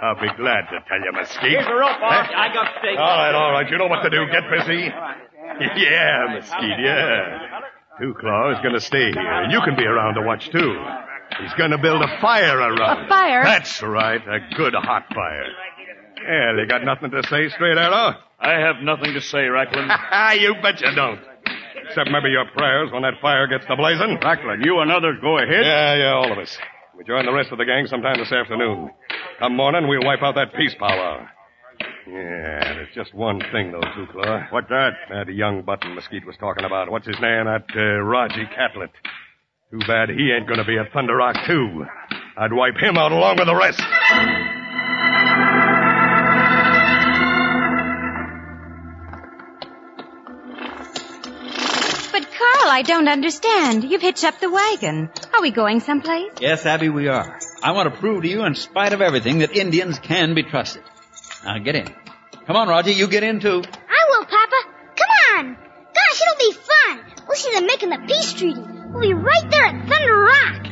I'll 0.00 0.14
be 0.14 0.30
glad 0.36 0.70
to 0.70 0.78
tell 0.86 1.00
you, 1.02 1.10
Mesquite. 1.12 1.50
Here's 1.50 1.66
the 1.66 1.74
rope, 1.74 1.98
boss. 1.98 2.26
Huh? 2.30 2.38
I 2.38 2.54
got 2.54 2.70
stake. 2.78 2.98
All 2.98 3.18
right, 3.18 3.34
all 3.34 3.50
right. 3.50 3.68
You 3.68 3.78
know 3.78 3.88
what 3.88 4.02
to 4.02 4.10
do. 4.10 4.26
Get 4.30 4.44
busy. 4.48 4.82
yeah, 5.82 6.38
Mesquite, 6.38 6.78
yeah. 6.78 7.60
Two 7.98 8.14
Claw 8.20 8.52
is 8.52 8.58
going 8.62 8.74
to 8.74 8.80
stay 8.80 9.10
here, 9.10 9.42
and 9.42 9.50
you 9.50 9.60
can 9.62 9.74
be 9.74 9.84
around 9.84 10.14
to 10.14 10.22
watch, 10.22 10.50
too. 10.50 10.78
He's 11.42 11.52
going 11.54 11.72
to 11.72 11.78
build 11.78 12.02
a 12.02 12.20
fire 12.20 12.58
around. 12.58 13.06
A 13.06 13.08
fire? 13.08 13.42
That's 13.42 13.82
right, 13.82 14.20
a 14.22 14.54
good 14.54 14.74
hot 14.74 15.06
fire. 15.12 15.46
Yeah, 16.22 16.60
you 16.60 16.66
got 16.68 16.84
nothing 16.84 17.10
to 17.10 17.22
say, 17.28 17.48
Straight 17.48 17.76
Arrow? 17.76 18.14
I 18.38 18.52
have 18.52 18.76
nothing 18.82 19.14
to 19.14 19.20
say, 19.20 19.38
Racklin. 19.38 19.86
Ah, 19.90 20.32
you 20.38 20.54
bet 20.62 20.80
you 20.80 20.94
don't. 20.94 21.20
Except 21.90 22.08
maybe 22.10 22.30
your 22.30 22.46
prayers 22.56 22.90
when 22.92 23.02
that 23.02 23.14
fire 23.20 23.48
gets 23.48 23.66
to 23.66 23.74
blazing. 23.74 24.18
Racklin, 24.22 24.64
you 24.64 24.78
and 24.78 24.92
others 24.92 25.16
go 25.20 25.38
ahead. 25.38 25.64
Yeah, 25.64 25.94
yeah, 25.96 26.14
all 26.14 26.30
of 26.30 26.38
us. 26.38 26.56
We 26.96 27.02
join 27.02 27.26
the 27.26 27.32
rest 27.32 27.50
of 27.50 27.58
the 27.58 27.64
gang 27.64 27.86
sometime 27.88 28.16
this 28.16 28.30
afternoon. 28.30 28.90
Come 29.40 29.56
morning, 29.56 29.88
we'll 29.88 30.04
wipe 30.04 30.22
out 30.22 30.36
that 30.36 30.54
peace 30.54 30.74
powwow. 30.78 31.26
Yeah, 32.06 32.74
there's 32.74 32.94
just 32.94 33.12
one 33.12 33.40
thing, 33.50 33.72
though, 33.72 33.80
Two 33.94 34.06
Claw. 34.12 34.46
What 34.50 34.68
that? 34.68 34.90
That 35.10 35.34
young 35.34 35.62
button 35.62 35.96
Mesquite 35.96 36.26
was 36.26 36.36
talking 36.38 36.64
about. 36.64 36.90
What's 36.90 37.06
his 37.06 37.18
name? 37.20 37.46
That 37.46 37.64
uh, 37.74 38.00
Roger 38.02 38.46
Catlett. 38.54 38.90
Too 39.72 39.80
bad 39.86 40.10
he 40.10 40.30
ain't 40.30 40.48
gonna 40.48 40.64
be 40.64 40.78
at 40.78 40.92
Thunder 40.92 41.16
Rock, 41.16 41.36
too. 41.46 41.86
I'd 42.36 42.52
wipe 42.52 42.76
him 42.76 42.96
out 42.96 43.12
along 43.12 43.36
with 43.38 43.46
the 43.46 43.56
rest. 43.56 43.80
I 52.70 52.82
don't 52.82 53.08
understand. 53.08 53.84
You've 53.84 54.00
hitched 54.00 54.24
up 54.24 54.38
the 54.40 54.50
wagon. 54.50 55.10
Are 55.34 55.42
we 55.42 55.50
going 55.50 55.80
someplace? 55.80 56.32
Yes, 56.40 56.64
Abby, 56.64 56.88
we 56.88 57.08
are. 57.08 57.38
I 57.62 57.72
want 57.72 57.92
to 57.92 57.98
prove 58.00 58.22
to 58.22 58.28
you, 58.28 58.44
in 58.44 58.54
spite 58.54 58.92
of 58.92 59.00
everything, 59.02 59.40
that 59.40 59.56
Indians 59.56 59.98
can 59.98 60.34
be 60.34 60.42
trusted. 60.44 60.82
Now 61.44 61.58
get 61.58 61.74
in. 61.74 61.86
Come 62.46 62.56
on, 62.56 62.68
Roger, 62.68 62.90
you 62.92 63.08
get 63.08 63.22
in 63.22 63.40
too. 63.40 63.62
I 63.62 64.06
will, 64.08 64.24
Papa. 64.24 64.56
Come 64.96 65.10
on. 65.36 65.54
Gosh, 65.54 66.20
it'll 66.22 66.38
be 66.38 66.52
fun. 66.52 67.24
We'll 67.26 67.36
see 67.36 67.52
them 67.54 67.66
making 67.66 67.90
the 67.90 67.98
peace 68.06 68.32
treaty. 68.34 68.60
We'll 68.60 69.02
be 69.02 69.14
right 69.14 69.50
there 69.50 69.64
at 69.66 69.88
Thunder 69.88 70.16
Rock. 70.16 70.66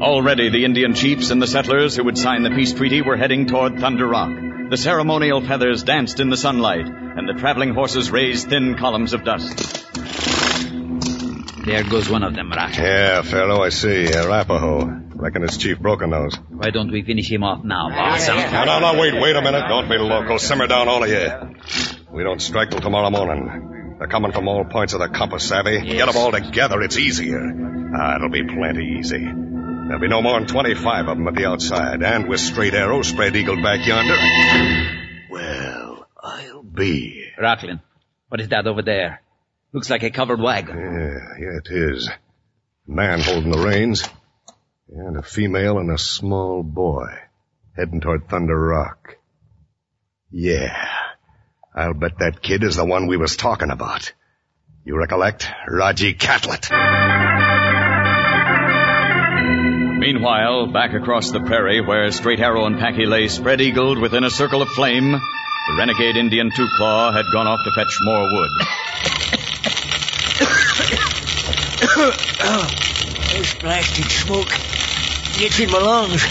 Already 0.00 0.48
the 0.48 0.64
Indian 0.64 0.94
chiefs 0.94 1.30
and 1.30 1.42
the 1.42 1.46
settlers 1.46 1.96
who 1.96 2.04
would 2.04 2.16
sign 2.16 2.42
the 2.42 2.50
peace 2.50 2.72
treaty 2.72 3.02
were 3.02 3.16
heading 3.16 3.46
toward 3.46 3.78
Thunder 3.78 4.06
Rock. 4.06 4.49
The 4.70 4.76
ceremonial 4.76 5.40
feathers 5.40 5.82
danced 5.82 6.20
in 6.20 6.30
the 6.30 6.36
sunlight, 6.36 6.86
and 6.86 7.28
the 7.28 7.32
traveling 7.32 7.74
horses 7.74 8.08
raised 8.12 8.50
thin 8.50 8.76
columns 8.76 9.12
of 9.12 9.24
dust. 9.24 9.84
There 11.66 11.82
goes 11.82 12.08
one 12.08 12.22
of 12.22 12.36
them, 12.36 12.52
Roger. 12.52 12.80
Yeah, 12.80 13.22
Pharaoh, 13.22 13.62
I 13.62 13.70
see. 13.70 14.06
Arapaho. 14.12 14.86
Reckon 15.16 15.42
it's 15.42 15.56
Chief 15.56 15.80
Broken 15.80 16.10
Nose. 16.10 16.36
Why 16.50 16.70
don't 16.70 16.92
we 16.92 17.02
finish 17.02 17.28
him 17.28 17.42
off 17.42 17.64
now, 17.64 17.88
boss? 17.90 18.28
No, 18.28 18.64
no, 18.64 18.78
no, 18.78 19.00
wait, 19.00 19.20
wait 19.20 19.34
a 19.34 19.42
minute. 19.42 19.64
Don't 19.68 19.88
be 19.88 19.98
loco. 19.98 20.38
Simmer 20.38 20.68
down, 20.68 20.88
all 20.88 21.02
of 21.02 21.10
you. 21.10 21.56
We 22.12 22.22
don't 22.22 22.40
strike 22.40 22.70
till 22.70 22.78
tomorrow 22.78 23.10
morning. 23.10 23.96
They're 23.98 24.06
coming 24.06 24.30
from 24.30 24.46
all 24.46 24.64
points 24.64 24.92
of 24.92 25.00
the 25.00 25.08
compass, 25.08 25.48
savvy. 25.48 25.80
Get 25.80 26.06
them 26.06 26.16
all 26.16 26.30
together, 26.30 26.80
it's 26.80 26.96
easier. 26.96 27.42
Ah, 27.94 28.14
it'll 28.14 28.30
be 28.30 28.44
plenty 28.44 28.98
easy. 29.00 29.26
There'll 29.90 30.00
be 30.00 30.06
no 30.06 30.22
more 30.22 30.38
than 30.38 30.46
25 30.46 31.08
of 31.08 31.16
them 31.16 31.26
at 31.26 31.34
the 31.34 31.46
outside, 31.46 32.00
and 32.00 32.28
with 32.28 32.38
straight 32.38 32.74
arrows 32.74 33.08
spread 33.08 33.34
eagle 33.34 33.60
back 33.60 33.84
yonder. 33.84 34.14
Well, 35.28 36.06
I'll 36.22 36.62
be. 36.62 37.24
Racklin, 37.36 37.80
what 38.28 38.40
is 38.40 38.50
that 38.50 38.68
over 38.68 38.82
there? 38.82 39.20
Looks 39.72 39.90
like 39.90 40.04
a 40.04 40.10
covered 40.10 40.40
wagon. 40.40 40.78
Yeah, 40.78 41.18
yeah, 41.40 41.58
it 41.58 41.66
is. 41.72 42.08
Man 42.86 43.18
holding 43.18 43.50
the 43.50 43.58
reins. 43.58 44.08
And 44.90 45.16
a 45.16 45.24
female 45.24 45.78
and 45.78 45.90
a 45.90 45.98
small 45.98 46.62
boy. 46.62 47.08
Heading 47.76 48.00
toward 48.00 48.28
Thunder 48.28 48.56
Rock. 48.56 49.16
Yeah. 50.30 50.86
I'll 51.74 51.94
bet 51.94 52.18
that 52.20 52.42
kid 52.42 52.62
is 52.62 52.76
the 52.76 52.84
one 52.84 53.08
we 53.08 53.16
was 53.16 53.36
talking 53.36 53.70
about. 53.70 54.12
You 54.84 54.96
recollect? 54.96 55.48
Roger 55.68 56.12
Catlett. 56.12 56.70
Meanwhile, 60.00 60.68
back 60.68 60.94
across 60.94 61.30
the 61.30 61.40
prairie 61.40 61.82
where 61.82 62.10
Straight 62.10 62.40
Arrow 62.40 62.64
and 62.64 62.78
Packy 62.78 63.04
lay 63.04 63.28
spread 63.28 63.60
eagled 63.60 63.98
within 63.98 64.24
a 64.24 64.30
circle 64.30 64.62
of 64.62 64.70
flame, 64.70 65.12
the 65.12 65.76
renegade 65.76 66.16
Indian 66.16 66.50
Two 66.50 66.66
Claw 66.78 67.12
had 67.12 67.26
gone 67.34 67.46
off 67.46 67.60
to 67.62 67.70
fetch 67.72 67.94
more 68.00 68.22
wood. 68.22 68.50
oh, 72.40 72.66
this 73.34 73.54
blasted 73.56 74.06
smoke 74.06 74.48
gets 75.38 75.60
in 75.60 75.70
my 75.70 75.78
lungs. 75.78 76.24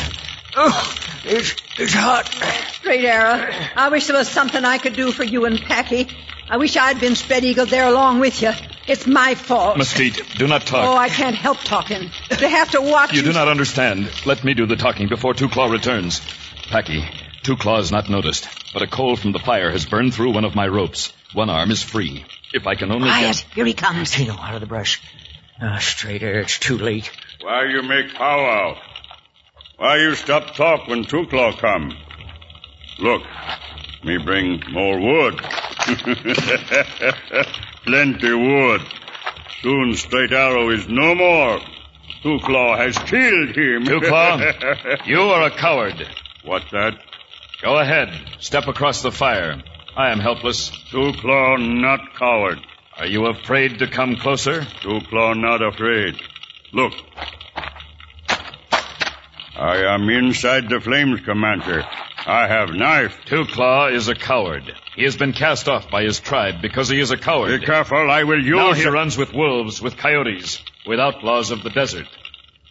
Oh, 0.56 0.98
it's, 1.26 1.56
it's 1.78 1.94
hot. 1.94 2.28
Straight 2.72 3.06
arrow. 3.06 3.54
I 3.76 3.90
wish 3.90 4.08
there 4.08 4.18
was 4.18 4.30
something 4.30 4.66
I 4.66 4.80
could 4.80 4.96
do 4.96 5.12
for 5.12 5.24
you 5.24 5.46
and 5.46 5.62
Packy. 5.62 6.08
I 6.50 6.58
wish 6.58 6.76
I'd 6.76 7.00
been 7.00 7.16
spread 7.16 7.44
eagle 7.44 7.68
there 7.68 7.86
along 7.86 8.20
with 8.20 8.42
you. 8.42 8.52
It's 8.90 9.06
my 9.06 9.36
fault. 9.36 9.78
Mesquite, 9.78 10.20
do 10.40 10.48
not 10.48 10.66
talk. 10.66 10.84
Oh, 10.84 10.98
I 10.98 11.10
can't 11.10 11.36
help 11.36 11.60
talking. 11.60 12.10
They 12.40 12.50
have 12.50 12.72
to 12.72 12.82
watch 12.82 13.14
You 13.14 13.20
You 13.20 13.28
do 13.28 13.34
not 13.34 13.48
understand. 13.48 14.10
Let 14.26 14.44
me 14.44 14.56
do 14.56 14.66
the 14.66 14.78
talking 14.78 15.08
before 15.08 15.36
Two 15.36 15.48
Claw 15.48 15.68
returns. 15.68 16.22
Packy, 16.72 17.06
Two 17.44 17.56
Claw 17.56 17.78
has 17.78 17.92
not 17.92 18.10
noticed, 18.10 18.50
but 18.74 18.82
a 18.82 18.88
coal 18.88 19.16
from 19.16 19.32
the 19.32 19.38
fire 19.38 19.70
has 19.70 19.86
burned 19.86 20.16
through 20.16 20.34
one 20.34 20.44
of 20.44 20.56
my 20.56 20.68
ropes. 20.68 21.14
One 21.34 21.52
arm 21.52 21.70
is 21.70 21.84
free. 21.84 22.26
If 22.52 22.66
I 22.66 22.74
can 22.74 22.92
only 22.92 23.10
Quiet. 23.10 23.36
get... 23.36 23.54
Here 23.54 23.66
he 23.66 23.76
comes. 23.76 24.10
Tino, 24.10 24.34
out 24.34 24.56
of 24.56 24.62
the 24.62 24.66
brush. 24.66 25.00
Ah, 25.62 25.78
straight 25.78 26.24
air, 26.24 26.40
it's 26.40 26.58
too 26.58 26.80
late. 26.80 27.12
Why 27.42 27.66
you 27.66 27.84
make 27.84 28.16
powwow? 28.16 28.76
Why 29.78 29.98
you 29.98 30.16
stop 30.16 30.56
talk 30.56 30.88
when 30.88 31.04
Two 31.04 31.28
Claw 31.28 31.56
come? 31.56 31.96
Look, 32.98 33.22
me 34.04 34.18
bring 34.18 34.64
more 34.72 35.00
wood. 35.00 35.40
Plenty 37.86 38.34
wood. 38.34 38.82
Soon 39.62 39.96
Straight 39.96 40.32
Arrow 40.32 40.70
is 40.70 40.88
no 40.88 41.16
more. 41.16 41.60
Two 42.24 42.40
Claw 42.40 42.78
has 42.78 42.98
killed 42.98 43.56
him. 43.56 43.86
Two 43.86 44.02
Claw, 44.02 44.42
you 45.06 45.22
are 45.22 45.44
a 45.44 45.52
coward. 45.52 46.06
What's 46.44 46.70
that? 46.72 47.00
Go 47.62 47.78
ahead. 47.78 48.10
Step 48.40 48.68
across 48.68 49.02
the 49.02 49.12
fire. 49.12 49.62
I 49.96 50.12
am 50.12 50.20
helpless. 50.20 50.70
Two 50.92 51.14
Claw 51.14 51.58
not 51.58 52.00
coward. 52.18 52.60
Are 52.98 53.06
you 53.06 53.28
afraid 53.28 53.80
to 53.80 53.88
come 53.88 54.16
closer? 54.18 54.66
Two 54.82 55.00
Claw 55.10 55.34
not 55.34 55.62
afraid. 55.62 56.16
Look. 56.74 56.94
I 59.58 59.94
am 59.94 60.10
inside 60.10 60.70
the 60.70 60.80
flames, 60.80 61.22
Commander. 61.22 61.84
I 62.26 62.48
have 62.48 62.70
knife. 62.74 63.18
Two 63.26 63.46
Claw 63.46 63.88
is 63.88 64.08
a 64.08 64.16
coward. 64.16 64.74
He 64.96 65.04
has 65.04 65.16
been 65.16 65.34
cast 65.34 65.68
off 65.68 65.90
by 65.90 66.04
his 66.04 66.20
tribe 66.20 66.62
because 66.62 66.90
he 66.90 67.00
is 67.00 67.12
a 67.12 67.18
coward. 67.18 67.60
Be 67.60 67.66
careful, 67.66 68.10
I 68.10 68.24
will 68.24 68.44
use... 68.44 68.56
Now 68.56 68.74
he 68.74 68.88
runs 68.88 69.18
with 69.18 69.34
wolves, 69.34 69.82
with 69.82 69.98
coyotes, 69.98 70.62
with 70.86 71.00
outlaws 71.00 71.52
of 71.52 71.64
the 71.64 71.70
desert. 71.70 72.08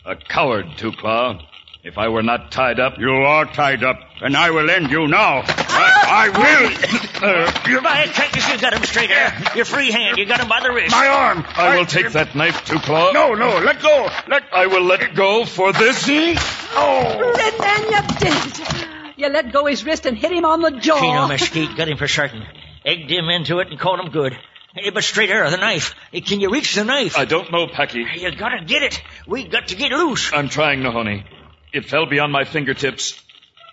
A 0.05 0.17
coward, 0.17 0.67
Two 0.77 0.93
Claw. 0.93 1.41
If 1.85 1.97
I 1.97 2.09
were 2.09 2.23
not 2.23 2.51
tied 2.51 2.81
up... 2.81 2.99
You 2.99 3.11
are 3.11 3.47
tied 3.47 3.85
up, 3.85 4.01
and 4.21 4.37
I 4.37 4.51
will 4.51 4.69
end 4.69 4.91
you 4.91 5.07
now. 5.07 5.43
I 5.47 6.29
will. 6.29 7.71
You're 7.71 7.83
by 7.83 8.03
it, 8.03 8.11
Cactus. 8.11 8.49
You 8.51 8.59
got 8.59 8.73
him 8.75 8.83
straight 8.83 9.09
there. 9.09 9.43
Your 9.55 9.65
free 9.65 9.91
hand. 9.91 10.19
You 10.19 10.27
got 10.27 10.41
him 10.41 10.49
by 10.49 10.61
the 10.61 10.73
wrist. 10.73 10.91
My 10.91 11.07
arm. 11.07 11.45
I 11.55 11.77
will 11.77 11.87
take 11.87 12.11
that 12.13 12.35
knife, 12.35 12.65
Two 12.65 12.79
Claw. 12.79 13.13
No, 13.13 13.35
no, 13.35 13.59
let 13.59 13.81
go. 13.81 14.09
Let. 14.27 14.43
I 14.53 14.67
will 14.67 14.85
let 14.85 15.15
go 15.15 15.45
for 15.45 15.73
this. 15.73 16.09
Oh. 16.09 17.35
Red 17.37 17.59
man, 17.61 17.83
you 17.93 18.03
did. 18.19 18.98
You 19.19 19.29
let 19.29 19.53
go 19.53 19.67
his 19.67 19.85
wrist 19.85 20.07
and 20.07 20.17
hit 20.17 20.31
him 20.31 20.45
on 20.45 20.63
the 20.63 20.71
jaw. 20.71 21.01
Chino 21.01 21.27
Mesquite 21.27 21.77
got 21.77 21.89
him 21.89 21.99
for 21.99 22.07
certain. 22.07 22.45
Egged 22.85 23.11
him 23.11 23.29
into 23.29 23.59
it 23.59 23.67
and 23.69 23.77
called 23.77 23.99
him 23.99 24.13
good. 24.13 24.39
Hey, 24.77 24.91
but 24.91 25.03
straight 25.03 25.29
arrow, 25.29 25.51
the 25.51 25.57
knife. 25.57 25.97
Hey, 26.13 26.21
can 26.21 26.41
you 26.41 26.51
reach 26.51 26.77
the 26.77 26.85
knife? 26.85 27.19
I 27.19 27.25
don't 27.25 27.51
know, 27.51 27.67
Packy. 27.67 28.07
You 28.17 28.31
gotta 28.37 28.65
get 28.65 28.85
it. 28.85 29.03
We 29.27 29.43
got 29.43 29.69
to 29.69 29.75
get 29.75 29.91
loose. 29.91 30.31
I'm 30.33 30.49
trying, 30.49 30.83
Nahoni. 30.83 31.25
It 31.73 31.87
fell 31.87 32.07
beyond 32.07 32.33
my 32.33 32.45
fingertips. 32.45 33.21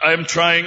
I'm 0.02 0.26
trying. 0.26 0.66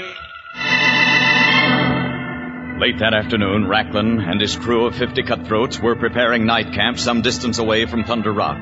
Late 2.79 3.01
that 3.01 3.15
afternoon, 3.15 3.67
Racklin 3.67 4.21
and 4.21 4.41
his 4.41 4.55
crew 4.55 4.87
of 4.87 4.95
50 4.95 5.25
cutthroats 5.25 5.81
were 5.81 5.97
preparing 5.97 6.47
night 6.47 6.73
camp 6.73 7.01
some 7.01 7.23
distance 7.23 7.59
away 7.59 7.87
from 7.87 8.05
Thunder 8.05 8.33
Rock. 8.33 8.59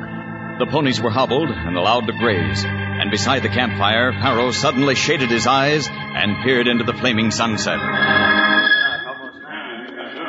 The 0.59 0.67
ponies 0.67 1.03
were 1.03 1.11
hobbled 1.11 1.51
and 1.51 1.77
allowed 1.77 2.07
to 2.07 2.15
graze, 2.15 2.65
and 2.65 3.11
beside 3.11 3.43
the 3.43 3.51
campfire, 3.51 4.13
Pharaoh 4.13 4.53
suddenly 4.53 4.95
shaded 4.95 5.29
his 5.29 5.47
eyes 5.47 5.87
and 6.17 6.43
peered 6.43 6.67
into 6.67 6.85
the 6.85 6.95
flaming 6.95 7.31
sunset. 7.31 7.79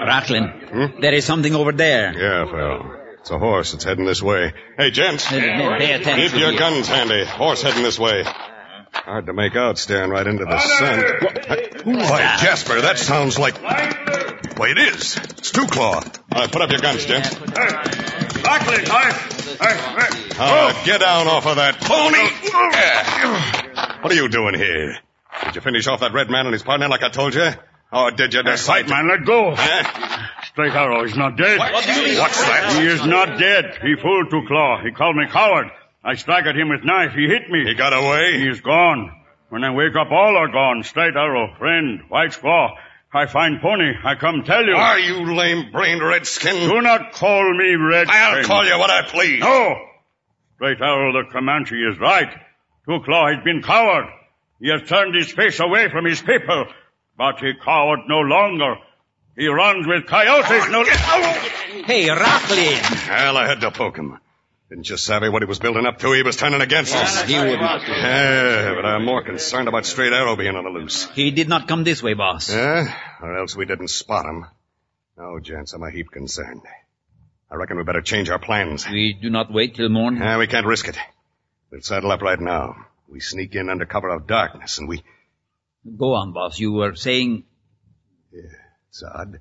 Racklin, 0.07 1.01
there 1.01 1.13
is 1.13 1.25
something 1.25 1.55
over 1.55 1.71
there. 1.71 2.13
Yeah, 2.13 2.45
Pharaoh. 2.45 2.93
It's 3.19 3.31
a 3.31 3.39
horse. 3.39 3.73
It's 3.73 3.83
heading 3.83 4.05
this 4.05 4.21
way. 4.21 4.53
Hey, 4.77 4.91
gents. 4.91 5.27
pay 5.27 5.93
attention. 5.93 6.15
Keep 6.15 6.39
your 6.39 6.51
here. 6.51 6.59
guns 6.59 6.87
handy. 6.87 7.25
Horse 7.25 7.61
heading 7.61 7.83
this 7.83 7.99
way. 7.99 8.23
Hard 8.93 9.25
to 9.25 9.33
make 9.33 9.55
out 9.55 9.77
staring 9.77 10.09
right 10.09 10.25
into 10.25 10.45
the 10.45 10.59
sun. 10.59 11.03
Why, 11.83 12.37
Jasper, 12.39 12.81
that 12.81 12.97
sounds 12.97 13.37
like... 13.37 13.61
Why, 13.61 14.69
it 14.69 14.77
is. 14.77 15.17
It's 15.17 15.51
Two 15.51 15.67
Claw. 15.67 15.95
All 15.95 16.03
right, 16.31 16.51
put 16.51 16.61
up 16.61 16.71
your 16.71 16.79
guns, 16.79 17.05
gents. 17.05 17.33
Racklin, 17.35 18.89
I. 18.89 19.33
I. 19.59 20.27
Uh, 20.39 20.85
get 20.85 21.01
down 21.01 21.27
off 21.27 21.45
of 21.47 21.57
that 21.57 21.81
pony. 21.81 22.29
What 24.01 24.11
are 24.11 24.15
you 24.15 24.29
doing 24.29 24.55
here? 24.55 24.97
Did 25.45 25.55
you 25.55 25.61
finish 25.61 25.87
off 25.87 25.99
that 26.01 26.13
red 26.13 26.29
man 26.29 26.45
and 26.45 26.53
his 26.53 26.63
partner 26.63 26.87
like 26.87 27.03
I 27.03 27.09
told 27.09 27.33
you? 27.33 27.49
Or 27.91 28.11
did 28.11 28.33
you 28.33 28.43
decide 28.43 28.85
White 28.85 28.89
man, 28.89 29.07
let 29.07 29.25
go. 29.25 29.53
Huh? 29.55 30.27
Straight 30.43 30.73
arrow, 30.73 31.05
he's 31.05 31.15
not 31.15 31.37
dead. 31.37 31.59
What 31.59 31.83
do 31.85 31.91
you 31.93 32.07
mean? 32.07 32.19
What's 32.19 32.41
that? 32.41 32.81
He 32.81 32.87
is 32.87 33.05
not 33.05 33.39
dead. 33.39 33.79
He 33.81 33.95
fooled 33.95 34.29
Two 34.29 34.43
Claw. 34.47 34.81
He 34.83 34.91
called 34.91 35.15
me 35.15 35.25
coward. 35.27 35.67
I 36.03 36.15
struck 36.15 36.45
at 36.45 36.55
him 36.55 36.69
with 36.69 36.83
knife. 36.83 37.13
He 37.13 37.27
hit 37.27 37.49
me. 37.49 37.65
He 37.65 37.75
got 37.75 37.93
away? 37.93 38.39
He's 38.39 38.61
gone. 38.61 39.11
When 39.49 39.63
I 39.63 39.71
wake 39.73 39.95
up, 39.95 40.11
all 40.11 40.37
are 40.37 40.49
gone. 40.49 40.83
Straight 40.83 41.15
arrow, 41.15 41.55
friend, 41.57 42.01
white 42.09 42.31
squaw. 42.31 42.75
I 43.13 43.25
find 43.25 43.61
pony. 43.61 43.93
I 44.03 44.15
come 44.15 44.43
tell 44.43 44.65
you. 44.65 44.75
Are 44.75 44.99
you 44.99 45.33
lame-brained 45.33 46.03
redskin? 46.03 46.67
Do 46.67 46.81
not 46.81 47.13
call 47.13 47.53
me 47.53 47.75
red. 47.75 48.07
I'll 48.09 48.43
call 48.43 48.65
you 48.65 48.77
what 48.77 48.89
I 48.89 49.03
please. 49.03 49.39
No. 49.39 49.75
Straight 50.55 50.81
arrow, 50.81 51.13
the 51.13 51.29
Comanche 51.31 51.75
is 51.75 51.97
right. 51.99 52.29
Two 52.85 52.99
Claw 53.05 53.33
has 53.33 53.43
been 53.43 53.61
coward. 53.63 54.05
He 54.59 54.69
has 54.69 54.87
turned 54.87 55.15
his 55.15 55.31
face 55.31 55.59
away 55.59 55.89
from 55.89 56.05
his 56.05 56.21
people. 56.21 56.65
But 57.17 57.39
he 57.39 57.53
coward 57.63 58.01
no 58.07 58.19
longer. 58.19 58.75
He 59.35 59.47
runs 59.47 59.85
with 59.85 60.07
coyotes 60.07 60.69
no... 60.69 60.83
Hey, 60.83 62.07
Racklin. 62.07 62.75
Hell, 62.75 63.37
I 63.37 63.47
had 63.47 63.61
to 63.61 63.71
poke 63.71 63.97
him. 63.97 64.19
Didn't 64.69 64.89
you 64.89 64.97
savvy 64.97 65.29
what 65.29 65.41
he 65.41 65.47
was 65.47 65.59
building 65.59 65.85
up 65.85 65.99
to? 65.99 66.11
He 66.11 66.23
was 66.23 66.35
turning 66.35 66.59
against 66.59 66.93
us. 66.93 67.21
He 67.23 67.37
wouldn't. 67.37 67.61
Yeah, 67.61 68.73
but 68.75 68.85
I'm 68.85 69.05
more 69.05 69.23
concerned 69.23 69.67
about 69.67 69.85
Straight 69.85 70.11
Arrow 70.11 70.35
being 70.35 70.55
on 70.55 70.65
the 70.65 70.69
loose. 70.69 71.09
He 71.11 71.31
did 71.31 71.47
not 71.47 71.67
come 71.67 71.83
this 71.83 72.03
way, 72.03 72.15
boss. 72.15 72.49
Yeah? 72.51 72.93
Or 73.21 73.37
else 73.37 73.55
we 73.55 73.65
didn't 73.65 73.87
spot 73.89 74.25
him. 74.25 74.45
No, 75.17 75.39
gents, 75.39 75.73
I'm 75.73 75.83
a 75.83 75.89
heap 75.91 76.11
concerned. 76.11 76.63
I 77.49 77.55
reckon 77.55 77.77
we 77.77 77.83
better 77.83 78.01
change 78.01 78.29
our 78.29 78.39
plans. 78.39 78.87
We 78.89 79.13
do 79.13 79.29
not 79.29 79.53
wait 79.53 79.75
till 79.75 79.87
morning. 79.87 80.21
Yeah, 80.21 80.37
we 80.37 80.47
can't 80.47 80.65
risk 80.65 80.87
it. 80.89 80.97
We'll 81.71 81.81
saddle 81.81 82.11
up 82.11 82.21
right 82.21 82.39
now. 82.39 82.86
We 83.09 83.19
sneak 83.19 83.55
in 83.55 83.69
under 83.69 83.85
cover 83.85 84.09
of 84.09 84.27
darkness, 84.27 84.77
and 84.79 84.87
we... 84.87 85.03
Go 85.97 86.13
on, 86.13 86.33
boss. 86.33 86.59
You 86.59 86.73
were 86.73 86.95
saying... 86.95 87.43
Yeah, 88.33 88.41
It's 88.89 89.03
odd. 89.03 89.39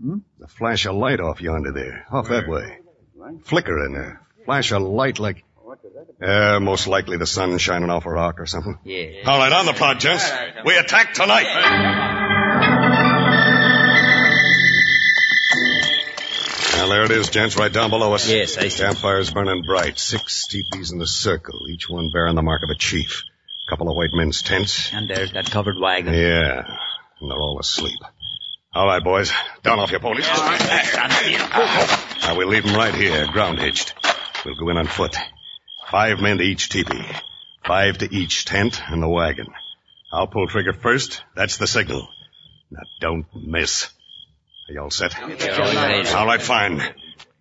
Hmm? 0.00 0.18
The 0.38 0.48
flash 0.48 0.84
of 0.86 0.94
light 0.96 1.20
off 1.20 1.40
yonder 1.40 1.72
there. 1.72 2.06
Off 2.10 2.28
that 2.28 2.48
way. 2.48 2.78
Flicker 3.44 3.84
in 3.86 3.94
there. 3.94 4.20
Flash 4.44 4.72
of 4.72 4.82
light 4.82 5.18
like... 5.18 5.42
Uh, 6.22 6.60
most 6.60 6.86
likely 6.86 7.16
the 7.16 7.26
sun 7.26 7.56
shining 7.58 7.90
off 7.90 8.06
a 8.06 8.10
rock 8.10 8.40
or 8.40 8.46
something. 8.46 8.78
Yeah. 8.84 9.22
All 9.26 9.38
right, 9.38 9.52
on 9.52 9.66
the 9.66 9.72
prod, 9.72 10.00
gents. 10.00 10.30
We 10.64 10.76
attack 10.76 11.12
tonight. 11.14 12.24
Well, 16.76 16.90
there 16.90 17.04
it 17.04 17.10
is, 17.10 17.30
gents, 17.30 17.56
right 17.56 17.72
down 17.72 17.90
below 17.90 18.12
us. 18.12 18.30
Yes, 18.30 18.58
I 18.58 18.68
see. 18.68 18.84
Campfire's 18.84 19.30
burning 19.30 19.62
bright. 19.66 19.98
Six 19.98 20.46
teepees 20.46 20.92
in 20.92 20.98
the 20.98 21.06
circle, 21.06 21.58
each 21.70 21.88
one 21.88 22.10
bearing 22.12 22.34
the 22.34 22.42
mark 22.42 22.62
of 22.62 22.68
a 22.68 22.74
chief. 22.74 23.22
A 23.66 23.70
couple 23.70 23.88
of 23.88 23.96
white 23.96 24.10
men's 24.12 24.42
tents. 24.42 24.92
And 24.92 25.08
there's 25.08 25.32
that 25.32 25.50
covered 25.50 25.76
wagon. 25.80 26.12
Yeah, 26.12 26.66
and 27.20 27.30
they're 27.30 27.38
all 27.38 27.58
asleep. 27.58 27.98
All 28.74 28.86
right, 28.86 29.02
boys, 29.02 29.32
down 29.62 29.78
off 29.78 29.90
your 29.90 30.00
ponies. 30.00 30.26
Now 32.22 32.36
we'll 32.36 32.48
leave 32.48 32.64
them 32.64 32.76
right 32.76 32.94
here, 32.94 33.26
ground 33.32 33.58
hitched. 33.58 33.94
We'll 34.44 34.54
go 34.54 34.68
in 34.68 34.76
on 34.76 34.86
foot. 34.86 35.16
Five 35.90 36.20
men 36.20 36.38
to 36.38 36.44
each 36.44 36.68
teepee. 36.68 37.06
Five 37.66 37.98
to 37.98 38.14
each 38.14 38.44
tent 38.44 38.82
and 38.86 39.02
the 39.02 39.08
wagon. 39.08 39.46
I'll 40.12 40.26
pull 40.26 40.46
trigger 40.46 40.74
first. 40.74 41.24
That's 41.34 41.56
the 41.56 41.66
signal. 41.66 42.06
Now 42.70 42.82
don't 43.00 43.26
miss. 43.34 43.88
Are 44.68 44.72
you 44.72 44.80
all 44.80 44.90
set? 44.90 45.16
All 45.20 46.26
right, 46.26 46.42
fine. 46.42 46.82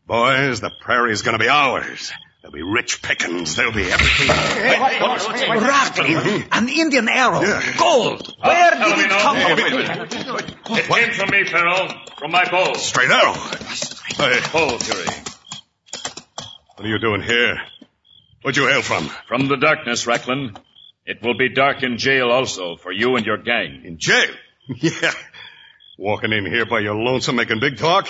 Boys, 0.06 0.62
the 0.62 0.72
prairie's 0.82 1.24
gonna 1.24 1.40
be 1.40 1.50
ours. 1.50 2.12
There'll 2.42 2.54
be 2.54 2.62
rich 2.62 3.02
pickings. 3.02 3.56
There'll 3.56 3.72
be 3.72 3.90
everything. 3.92 4.28
Racklin, 4.28 6.06
mm-hmm. 6.06 6.48
an 6.52 6.70
Indian 6.70 7.10
arrow. 7.10 7.42
Gold. 7.80 8.36
Uh, 8.40 8.50
Where 8.50 8.72
did 8.72 9.00
it 9.00 9.10
come 9.10 9.38
from? 10.68 10.78
It 10.78 10.86
came 10.86 11.12
from 11.12 11.30
me, 11.32 11.44
Pharaoh. 11.46 11.90
From 12.20 12.32
my 12.32 12.46
bow. 12.48 12.74
Straight 12.76 13.10
arrow. 13.10 13.34
Hey, 13.34 14.40
Bow, 14.54 14.78
Fury. 14.78 15.06
what 16.76 16.86
are 16.86 16.88
you 16.88 17.00
doing 17.00 17.24
here? 17.24 17.58
Where'd 18.44 18.56
you 18.58 18.68
hail 18.68 18.84
from? 18.84 19.10
From 19.28 19.48
the 19.48 19.58
darkness, 19.58 20.06
Racklin. 20.06 20.56
It 21.08 21.24
will 21.24 21.36
be 21.36 21.50
dark 21.50 21.82
in 21.82 21.98
jail 21.98 22.30
also 22.30 22.76
for 22.76 22.92
you 22.92 23.16
and 23.16 23.26
your 23.26 23.38
gang. 23.38 23.82
In 23.86 23.98
jail? 23.98 24.30
Yeah. 24.68 25.12
Walking 25.98 26.34
in 26.34 26.46
here 26.46 26.66
by 26.66 26.80
your 26.80 26.96
lonesome 26.96 27.38
making 27.38 27.60
big 27.62 27.78
talk? 27.78 28.08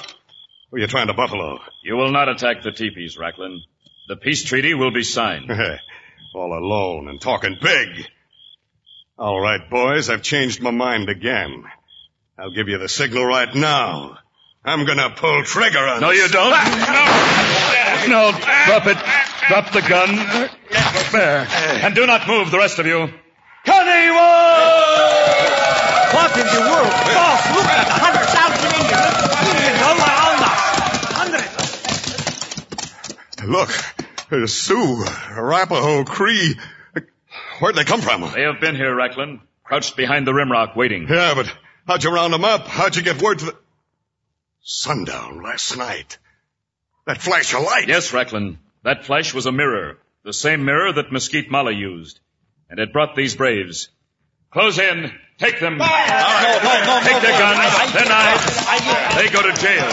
Or 0.72 0.80
you 0.80 0.88
trying 0.88 1.08
to 1.08 1.14
buffalo? 1.14 1.60
You 1.84 1.96
will 1.96 2.12
not 2.12 2.30
attack 2.30 2.64
the 2.64 2.72
teepees, 2.72 3.18
Racklin. 3.18 3.60
The 4.08 4.16
peace 4.16 4.44
treaty 4.44 4.74
will 4.74 4.92
be 4.92 5.04
signed. 5.04 5.52
All 6.36 6.58
alone 6.58 7.08
and 7.08 7.22
talking 7.22 7.58
big. 7.62 8.08
All 9.18 9.40
right, 9.40 9.70
boys, 9.70 10.10
I've 10.10 10.24
changed 10.24 10.62
my 10.62 10.72
mind 10.72 11.10
again. 11.10 11.64
I'll 12.38 12.52
give 12.52 12.68
you 12.68 12.78
the 12.80 12.90
signal 12.90 13.24
right 13.24 13.54
now. 13.56 14.18
I'm 14.66 14.86
gonna 14.86 15.12
pull 15.12 15.44
trigger 15.44 15.80
on 15.80 16.02
No, 16.02 16.10
you 16.10 16.28
don't. 16.28 16.52
Ah, 16.54 18.06
no, 18.10 18.32
drop 18.66 18.88
it. 18.88 18.98
Drop 19.48 19.72
the 19.72 19.82
gun. 19.82 20.10
Ah, 20.74 21.10
there. 21.12 21.48
And 21.86 21.96
do 21.96 22.06
not 22.08 22.28
move, 22.28 22.50
the 22.52 22.58
rest 22.58 22.80
of 22.80 22.88
you. 22.88 23.10
What 26.14 26.38
in 26.38 26.46
the 26.46 26.62
world? 26.62 26.92
Boss, 26.92 27.42
look 27.56 27.66
at 27.66 27.88
the 27.88 27.98
hundred 27.98 28.28
thousand 28.30 28.72
Indians. 28.76 29.16
Indians 29.50 29.82
all 29.82 29.98
around 29.98 30.40
us. 30.44 30.60
Hundreds. 31.18 31.56
Look, 33.48 33.72
there's 34.30 34.54
Sioux, 34.54 35.04
Arapaho, 35.32 36.04
Cree. 36.04 36.56
Where'd 37.60 37.76
they 37.76 37.84
come 37.84 38.02
from? 38.02 38.22
They 38.34 38.42
have 38.44 38.60
been 38.60 38.76
here, 38.76 38.96
Racklin. 38.96 39.40
Crouched 39.64 39.96
behind 39.96 40.28
the 40.28 40.32
rimrock, 40.32 40.76
waiting. 40.76 41.08
Yeah, 41.10 41.34
but 41.36 41.52
how'd 41.88 42.04
you 42.04 42.12
round 42.12 42.34
them 42.34 42.46
up? 42.46 42.68
How'd 42.68 42.96
you 42.96 43.02
get 43.02 43.22
word 43.22 43.40
to 43.40 43.46
the... 43.46 43.56
Sundown 44.62 45.42
last 45.44 45.78
night. 45.78 46.18
That 47.06 47.22
flash 47.22 47.54
of 47.54 47.64
light. 47.64 47.88
Yes, 47.88 48.12
Racklin. 48.12 48.58
That 48.84 49.06
flash 49.06 49.34
was 49.34 49.46
a 49.46 49.52
mirror. 49.52 50.00
The 50.24 50.34
same 50.34 50.66
mirror 50.66 50.92
that 50.94 51.12
Mesquite 51.12 51.52
Molly 51.52 51.76
used. 51.76 52.20
And 52.70 52.80
it 52.80 52.92
brought 52.94 53.16
these 53.16 53.36
braves. 53.36 53.90
Close 54.52 54.80
in. 54.80 55.12
Take 55.38 55.60
them. 55.60 55.78
Take 55.78 57.22
their 57.22 57.38
guns, 57.38 57.94
their 57.94 58.06
knives. 58.08 58.46
They 59.16 59.30
go 59.30 59.42
to 59.42 59.54
jail. 59.60 59.90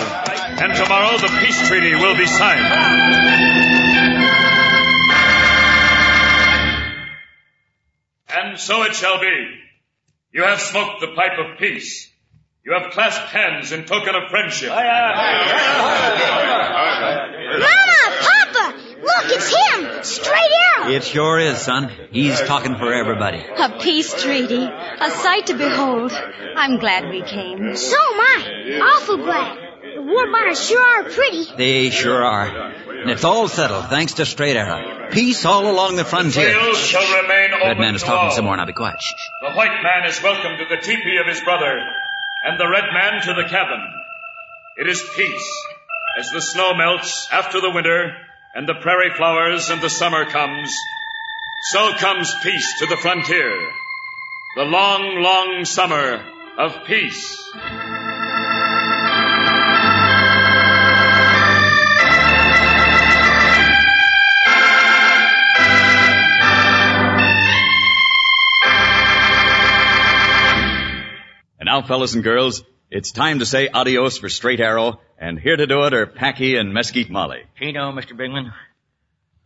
And 0.62 0.74
tomorrow 0.74 1.18
the 1.18 1.28
peace 1.40 1.66
treaty 1.66 1.94
will 1.94 2.16
be 2.16 2.26
signed. 2.26 3.72
And 8.28 8.58
so 8.58 8.82
it 8.84 8.94
shall 8.94 9.20
be. 9.20 9.58
You 10.32 10.44
have 10.44 10.60
smoked 10.60 11.00
the 11.00 11.08
pipe 11.08 11.38
of 11.38 11.58
peace. 11.58 12.08
You 12.64 12.74
have 12.78 12.92
clasped 12.92 13.28
hands 13.30 13.72
in 13.72 13.84
token 13.84 14.14
of 14.14 14.30
friendship. 14.30 14.70
Mama, 19.34 19.44
Papa, 19.44 19.80
look, 19.80 20.04
it's 20.04 20.04
him! 20.04 20.04
Straight 20.04 20.52
Arrow! 20.76 20.90
It 20.92 21.04
sure 21.04 21.38
is, 21.38 21.58
son. 21.58 21.90
He's 22.10 22.40
talking 22.40 22.76
for 22.76 22.92
everybody. 22.92 23.38
A 23.38 23.68
peace 23.78 24.20
treaty. 24.22 24.64
A 24.64 25.10
sight 25.10 25.46
to 25.46 25.54
behold. 25.54 26.12
I'm 26.56 26.78
glad 26.78 27.08
we 27.10 27.22
came. 27.22 27.76
So 27.76 27.96
am 27.96 28.20
I. 28.20 28.80
Awful 28.96 29.16
glad. 29.18 29.58
The 29.94 30.02
war 30.02 30.26
bonnets 30.30 30.66
sure 30.68 30.80
are 30.80 31.04
pretty. 31.10 31.46
They 31.56 31.90
sure 31.90 32.22
are. 32.24 32.72
And 33.02 33.10
it's 33.10 33.24
all 33.24 33.48
settled, 33.48 33.86
thanks 33.86 34.14
to 34.14 34.26
Straight 34.26 34.56
Arrow. 34.56 35.08
Peace 35.10 35.44
all 35.44 35.68
along 35.68 35.96
the 35.96 36.04
frontier. 36.04 36.52
Trails 36.52 36.78
shall 36.78 37.22
remain 37.22 37.52
open 37.52 37.68
Red 37.68 37.78
man 37.78 37.94
is 37.94 38.02
talking 38.02 38.28
all. 38.28 38.30
some 38.30 38.44
more. 38.44 38.56
Now 38.56 38.64
be 38.64 38.72
quiet. 38.72 39.00
Shh, 39.00 39.08
shh. 39.08 39.28
The 39.42 39.54
white 39.54 39.82
man 39.82 40.08
is 40.08 40.22
welcome 40.22 40.52
to 40.58 40.64
the 40.70 40.80
teepee 40.80 41.18
of 41.20 41.26
his 41.26 41.40
brother, 41.42 41.82
and 42.44 42.58
the 42.58 42.68
red 42.68 42.84
man 42.94 43.20
to 43.22 43.34
the 43.34 43.48
cabin. 43.48 43.80
It 44.76 44.86
is 44.88 45.02
peace. 45.16 45.64
As 46.18 46.30
the 46.30 46.40
snow 46.40 46.74
melts 46.74 47.28
after 47.32 47.60
the 47.60 47.70
winter, 47.70 48.14
and 48.54 48.68
the 48.68 48.74
prairie 48.74 49.14
flowers 49.16 49.70
and 49.70 49.80
the 49.80 49.88
summer 49.88 50.26
comes, 50.26 50.76
so 51.70 51.92
comes 51.94 52.34
peace 52.42 52.78
to 52.80 52.86
the 52.86 52.96
frontier. 52.96 53.56
The 54.56 54.64
long, 54.64 55.22
long 55.22 55.64
summer 55.64 56.22
of 56.58 56.84
peace. 56.84 57.50
And 71.58 71.66
now, 71.66 71.80
fellas 71.80 72.14
and 72.14 72.22
girls, 72.22 72.64
it's 72.90 73.12
time 73.12 73.38
to 73.38 73.46
say 73.46 73.68
adios 73.68 74.18
for 74.18 74.28
Straight 74.28 74.60
Arrow, 74.60 75.00
and 75.22 75.38
here 75.38 75.56
to 75.56 75.68
do 75.68 75.84
it 75.84 75.94
are 75.94 76.06
Packy 76.06 76.56
and 76.56 76.74
Mesquite 76.74 77.08
Molly. 77.08 77.44
You 77.60 77.72
know, 77.72 77.92
Mr. 77.92 78.12
Bigman, 78.12 78.52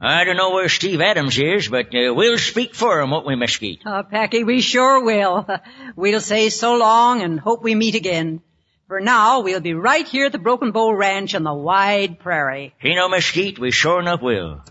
I 0.00 0.24
don't 0.24 0.38
know 0.38 0.52
where 0.52 0.70
Steve 0.70 1.02
Adams 1.02 1.38
is, 1.38 1.68
but 1.68 1.94
uh, 1.94 2.14
we'll 2.14 2.38
speak 2.38 2.74
for 2.74 2.98
him, 2.98 3.10
won't 3.10 3.26
we, 3.26 3.36
Mesquite? 3.36 3.82
Oh, 3.84 4.02
Packy, 4.02 4.42
we 4.42 4.62
sure 4.62 5.04
will. 5.04 5.46
We'll 5.96 6.20
say 6.20 6.48
so 6.48 6.76
long 6.76 7.22
and 7.22 7.38
hope 7.38 7.62
we 7.62 7.74
meet 7.74 7.94
again. 7.94 8.40
For 8.88 9.00
now, 9.00 9.40
we'll 9.40 9.60
be 9.60 9.74
right 9.74 10.06
here 10.06 10.26
at 10.26 10.32
the 10.32 10.38
Broken 10.38 10.72
Bow 10.72 10.92
Ranch 10.92 11.34
on 11.34 11.42
the 11.42 11.52
wide 11.52 12.20
prairie. 12.20 12.74
You 12.82 12.94
know, 12.94 13.08
Mesquite, 13.08 13.58
we 13.58 13.70
sure 13.70 14.00
enough 14.00 14.22
will. 14.22 14.62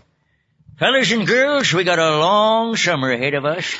Fellas 0.78 1.12
and 1.12 1.26
girls, 1.26 1.72
we 1.72 1.84
got 1.84 2.00
a 2.00 2.18
long 2.18 2.74
summer 2.74 3.12
ahead 3.12 3.34
of 3.34 3.44
us. 3.44 3.76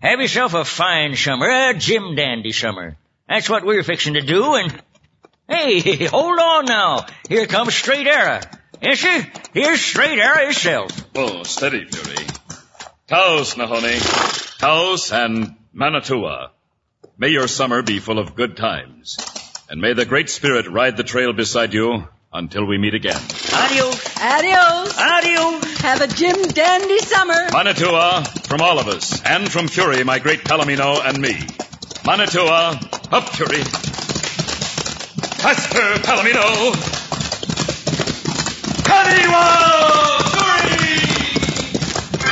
Have 0.00 0.20
yourself 0.20 0.54
a 0.54 0.64
fine 0.64 1.14
summer, 1.14 1.48
a 1.48 1.74
Jim 1.74 2.14
Dandy 2.14 2.52
summer. 2.52 2.96
That's 3.28 3.50
what 3.50 3.66
we're 3.66 3.82
fixing 3.82 4.14
to 4.14 4.22
do, 4.22 4.54
and... 4.54 4.82
Hey, 5.50 6.06
hold 6.06 6.38
on 6.38 6.64
now. 6.66 7.06
Here 7.28 7.46
comes 7.46 7.74
Straight 7.74 8.06
Arrow. 8.06 8.40
Yes, 8.80 9.00
sir. 9.00 9.26
Here's 9.52 9.80
Straight 9.80 10.20
Arrow 10.20 10.44
himself. 10.44 10.92
Oh, 11.16 11.42
steady, 11.42 11.84
Fury. 11.86 12.24
Taos, 13.08 13.56
Nahone. 13.56 14.58
Taos 14.60 15.10
and 15.10 15.56
Manitoua. 15.72 16.52
May 17.18 17.30
your 17.30 17.48
summer 17.48 17.82
be 17.82 17.98
full 17.98 18.20
of 18.20 18.36
good 18.36 18.56
times. 18.56 19.16
And 19.68 19.80
may 19.80 19.92
the 19.92 20.04
Great 20.04 20.30
Spirit 20.30 20.68
ride 20.68 20.96
the 20.96 21.02
trail 21.02 21.32
beside 21.32 21.74
you 21.74 22.06
until 22.32 22.64
we 22.64 22.78
meet 22.78 22.94
again. 22.94 23.20
Adios. 23.52 24.16
Adios. 24.18 24.98
Adios. 24.98 25.78
Have 25.78 26.00
a 26.00 26.06
Jim 26.06 26.42
Dandy 26.42 26.98
summer. 26.98 27.50
Manitoua, 27.52 28.24
from 28.44 28.60
all 28.60 28.78
of 28.78 28.86
us, 28.86 29.20
and 29.24 29.50
from 29.50 29.66
Fury, 29.66 30.04
my 30.04 30.20
great 30.20 30.44
Palomino, 30.44 31.04
and 31.04 31.18
me. 31.20 31.36
Manitoua, 32.06 32.78
up 33.10 33.28
Fury. 33.30 33.62
Faster, 35.42 35.80
Palomino. 36.02 36.74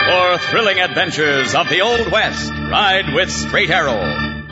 For 0.09 0.39
thrilling 0.51 0.79
adventures 0.81 1.55
of 1.55 1.71
the 1.71 1.81
Old 1.81 2.13
West, 2.13 2.51
ride 2.51 3.15
with 3.15 3.31
Straight 3.31 3.71
Arrow. 3.71 4.45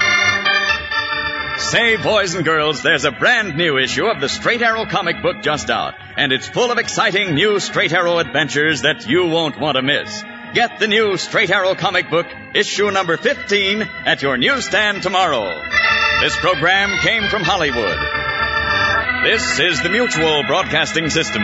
Say, 1.58 1.96
boys 1.96 2.34
and 2.34 2.46
girls, 2.46 2.82
there's 2.82 3.04
a 3.04 3.10
brand 3.10 3.58
new 3.58 3.76
issue 3.76 4.06
of 4.06 4.22
the 4.22 4.28
Straight 4.28 4.62
Arrow 4.62 4.86
comic 4.86 5.20
book 5.20 5.42
just 5.42 5.68
out, 5.68 5.92
and 6.16 6.32
it's 6.32 6.48
full 6.48 6.70
of 6.70 6.78
exciting 6.78 7.34
new 7.34 7.60
Straight 7.60 7.92
Arrow 7.92 8.18
adventures 8.18 8.82
that 8.82 9.06
you 9.06 9.26
won't 9.26 9.60
want 9.60 9.76
to 9.76 9.82
miss. 9.82 10.24
Get 10.54 10.78
the 10.78 10.88
new 10.88 11.18
Straight 11.18 11.50
Arrow 11.50 11.74
comic 11.74 12.08
book, 12.08 12.26
issue 12.54 12.90
number 12.90 13.18
15, 13.18 13.82
at 13.82 14.22
your 14.22 14.38
newsstand 14.38 15.02
tomorrow. 15.02 15.60
This 16.22 16.34
program 16.38 16.98
came 17.00 17.28
from 17.28 17.42
Hollywood. 17.42 18.25
This 19.26 19.58
is 19.58 19.82
the 19.82 19.88
Mutual 19.88 20.44
Broadcasting 20.44 21.10
System. 21.10 21.42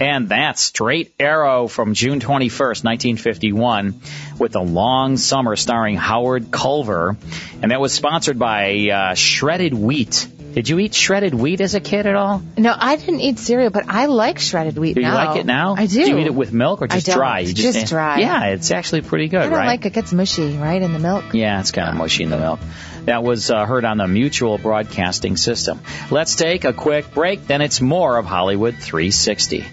And 0.00 0.28
that's 0.28 0.60
Straight 0.60 1.14
Arrow 1.20 1.68
from 1.68 1.94
June 1.94 2.18
21st, 2.18 2.82
1951, 2.82 4.00
with 4.40 4.56
a 4.56 4.60
long 4.60 5.16
summer 5.18 5.54
starring 5.54 5.94
Howard 5.94 6.50
Culver. 6.50 7.16
And 7.62 7.70
that 7.70 7.80
was 7.80 7.92
sponsored 7.92 8.40
by 8.40 8.88
uh, 8.88 9.14
Shredded 9.14 9.72
Wheat. 9.72 10.26
Did 10.52 10.68
you 10.68 10.78
eat 10.80 10.94
shredded 10.94 11.32
wheat 11.32 11.60
as 11.60 11.74
a 11.74 11.80
kid 11.80 12.06
at 12.06 12.16
all? 12.16 12.42
No, 12.58 12.74
I 12.76 12.96
didn't 12.96 13.20
eat 13.20 13.38
cereal, 13.38 13.70
but 13.70 13.84
I 13.88 14.06
like 14.06 14.38
shredded 14.38 14.76
wheat 14.76 14.94
Do 14.94 15.00
you 15.00 15.06
now. 15.06 15.14
like 15.26 15.36
it 15.38 15.46
now? 15.46 15.74
I 15.76 15.86
do. 15.86 16.04
Do 16.04 16.10
you 16.10 16.18
eat 16.18 16.26
it 16.26 16.34
with 16.34 16.52
milk 16.52 16.82
or 16.82 16.86
just 16.88 16.94
I 16.94 16.98
just 16.98 17.06
don't. 17.06 17.16
dry? 17.16 17.38
You 17.40 17.54
Just 17.54 17.86
dry. 17.86 18.18
Yeah, 18.18 18.46
it's 18.46 18.70
actually 18.70 19.02
pretty 19.02 19.28
good, 19.28 19.40
I 19.42 19.44
don't 19.44 19.52
right? 19.58 19.66
like 19.66 19.86
it. 19.86 19.92
gets 19.92 20.12
mushy, 20.12 20.56
right, 20.56 20.82
in 20.82 20.92
the 20.92 20.98
milk. 20.98 21.34
Yeah, 21.34 21.60
it's 21.60 21.70
kind 21.70 21.88
of 21.88 21.94
mushy 21.94 22.24
in 22.24 22.30
the 22.30 22.38
milk. 22.38 22.60
That 23.04 23.22
was 23.22 23.50
uh, 23.50 23.64
heard 23.64 23.84
on 23.84 23.96
the 23.98 24.08
Mutual 24.08 24.58
Broadcasting 24.58 25.36
System. 25.36 25.80
Let's 26.10 26.34
take 26.34 26.64
a 26.64 26.72
quick 26.72 27.14
break, 27.14 27.46
then 27.46 27.60
it's 27.62 27.80
more 27.80 28.18
of 28.18 28.26
Hollywood 28.26 28.74
360. 28.76 29.64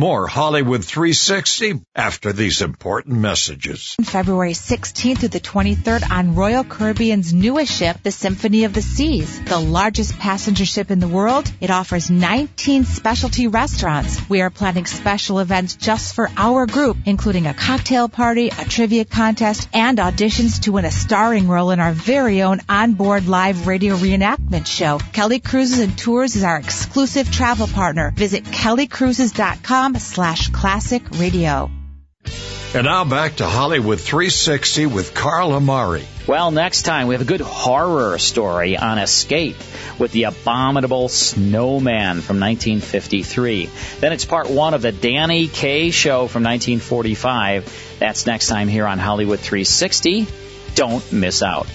More 0.00 0.26
Hollywood 0.26 0.82
360 0.82 1.82
after 1.94 2.32
these 2.32 2.62
important 2.62 3.18
messages. 3.18 3.96
February 4.02 4.54
16th 4.54 5.18
through 5.18 5.28
the 5.28 5.40
23rd 5.40 6.10
on 6.10 6.34
Royal 6.34 6.64
Caribbean's 6.64 7.34
newest 7.34 7.70
ship, 7.70 7.98
the 8.02 8.10
Symphony 8.10 8.64
of 8.64 8.72
the 8.72 8.80
Seas, 8.80 9.38
the 9.44 9.58
largest 9.58 10.18
passenger 10.18 10.64
ship 10.64 10.90
in 10.90 11.00
the 11.00 11.06
world. 11.06 11.52
It 11.60 11.68
offers 11.70 12.10
19 12.10 12.84
specialty 12.84 13.46
restaurants. 13.46 14.26
We 14.26 14.40
are 14.40 14.48
planning 14.48 14.86
special 14.86 15.38
events 15.38 15.74
just 15.74 16.14
for 16.14 16.30
our 16.34 16.64
group, 16.64 16.96
including 17.04 17.46
a 17.46 17.52
cocktail 17.52 18.08
party, 18.08 18.48
a 18.48 18.64
trivia 18.64 19.04
contest, 19.04 19.68
and 19.74 19.98
auditions 19.98 20.62
to 20.62 20.72
win 20.72 20.86
a 20.86 20.90
starring 20.90 21.46
role 21.46 21.72
in 21.72 21.78
our 21.78 21.92
very 21.92 22.40
own 22.40 22.62
onboard 22.70 23.28
live 23.28 23.66
radio 23.66 23.96
reenactment 23.96 24.66
show. 24.66 24.98
Kelly 25.12 25.40
Cruises 25.40 25.80
and 25.80 25.98
Tours 25.98 26.36
is 26.36 26.42
our 26.42 26.56
exclusive 26.56 27.30
travel 27.30 27.66
partner. 27.66 28.14
Visit 28.16 28.44
kellycruises.com 28.44 29.89
slash 29.98 30.48
classic 30.50 31.02
radio. 31.18 31.70
And 32.72 32.84
now 32.84 33.04
back 33.04 33.36
to 33.36 33.46
Hollywood 33.46 34.00
360 34.00 34.86
with 34.86 35.12
Carl 35.12 35.54
Amari. 35.54 36.06
Well, 36.28 36.52
next 36.52 36.82
time 36.82 37.08
we 37.08 37.14
have 37.14 37.22
a 37.22 37.24
good 37.24 37.40
horror 37.40 38.16
story 38.18 38.76
on 38.76 38.98
Escape 38.98 39.56
with 39.98 40.12
the 40.12 40.24
abominable 40.24 41.08
snowman 41.08 42.20
from 42.20 42.38
1953. 42.38 43.68
Then 43.98 44.12
it's 44.12 44.24
part 44.24 44.48
one 44.48 44.74
of 44.74 44.82
the 44.82 44.92
Danny 44.92 45.48
Kaye 45.48 45.90
show 45.90 46.28
from 46.28 46.44
1945. 46.44 47.96
That's 47.98 48.24
next 48.26 48.46
time 48.46 48.68
here 48.68 48.86
on 48.86 49.00
Hollywood 49.00 49.40
360. 49.40 50.28
Don't 50.76 51.12
miss 51.12 51.42
out. 51.42 51.66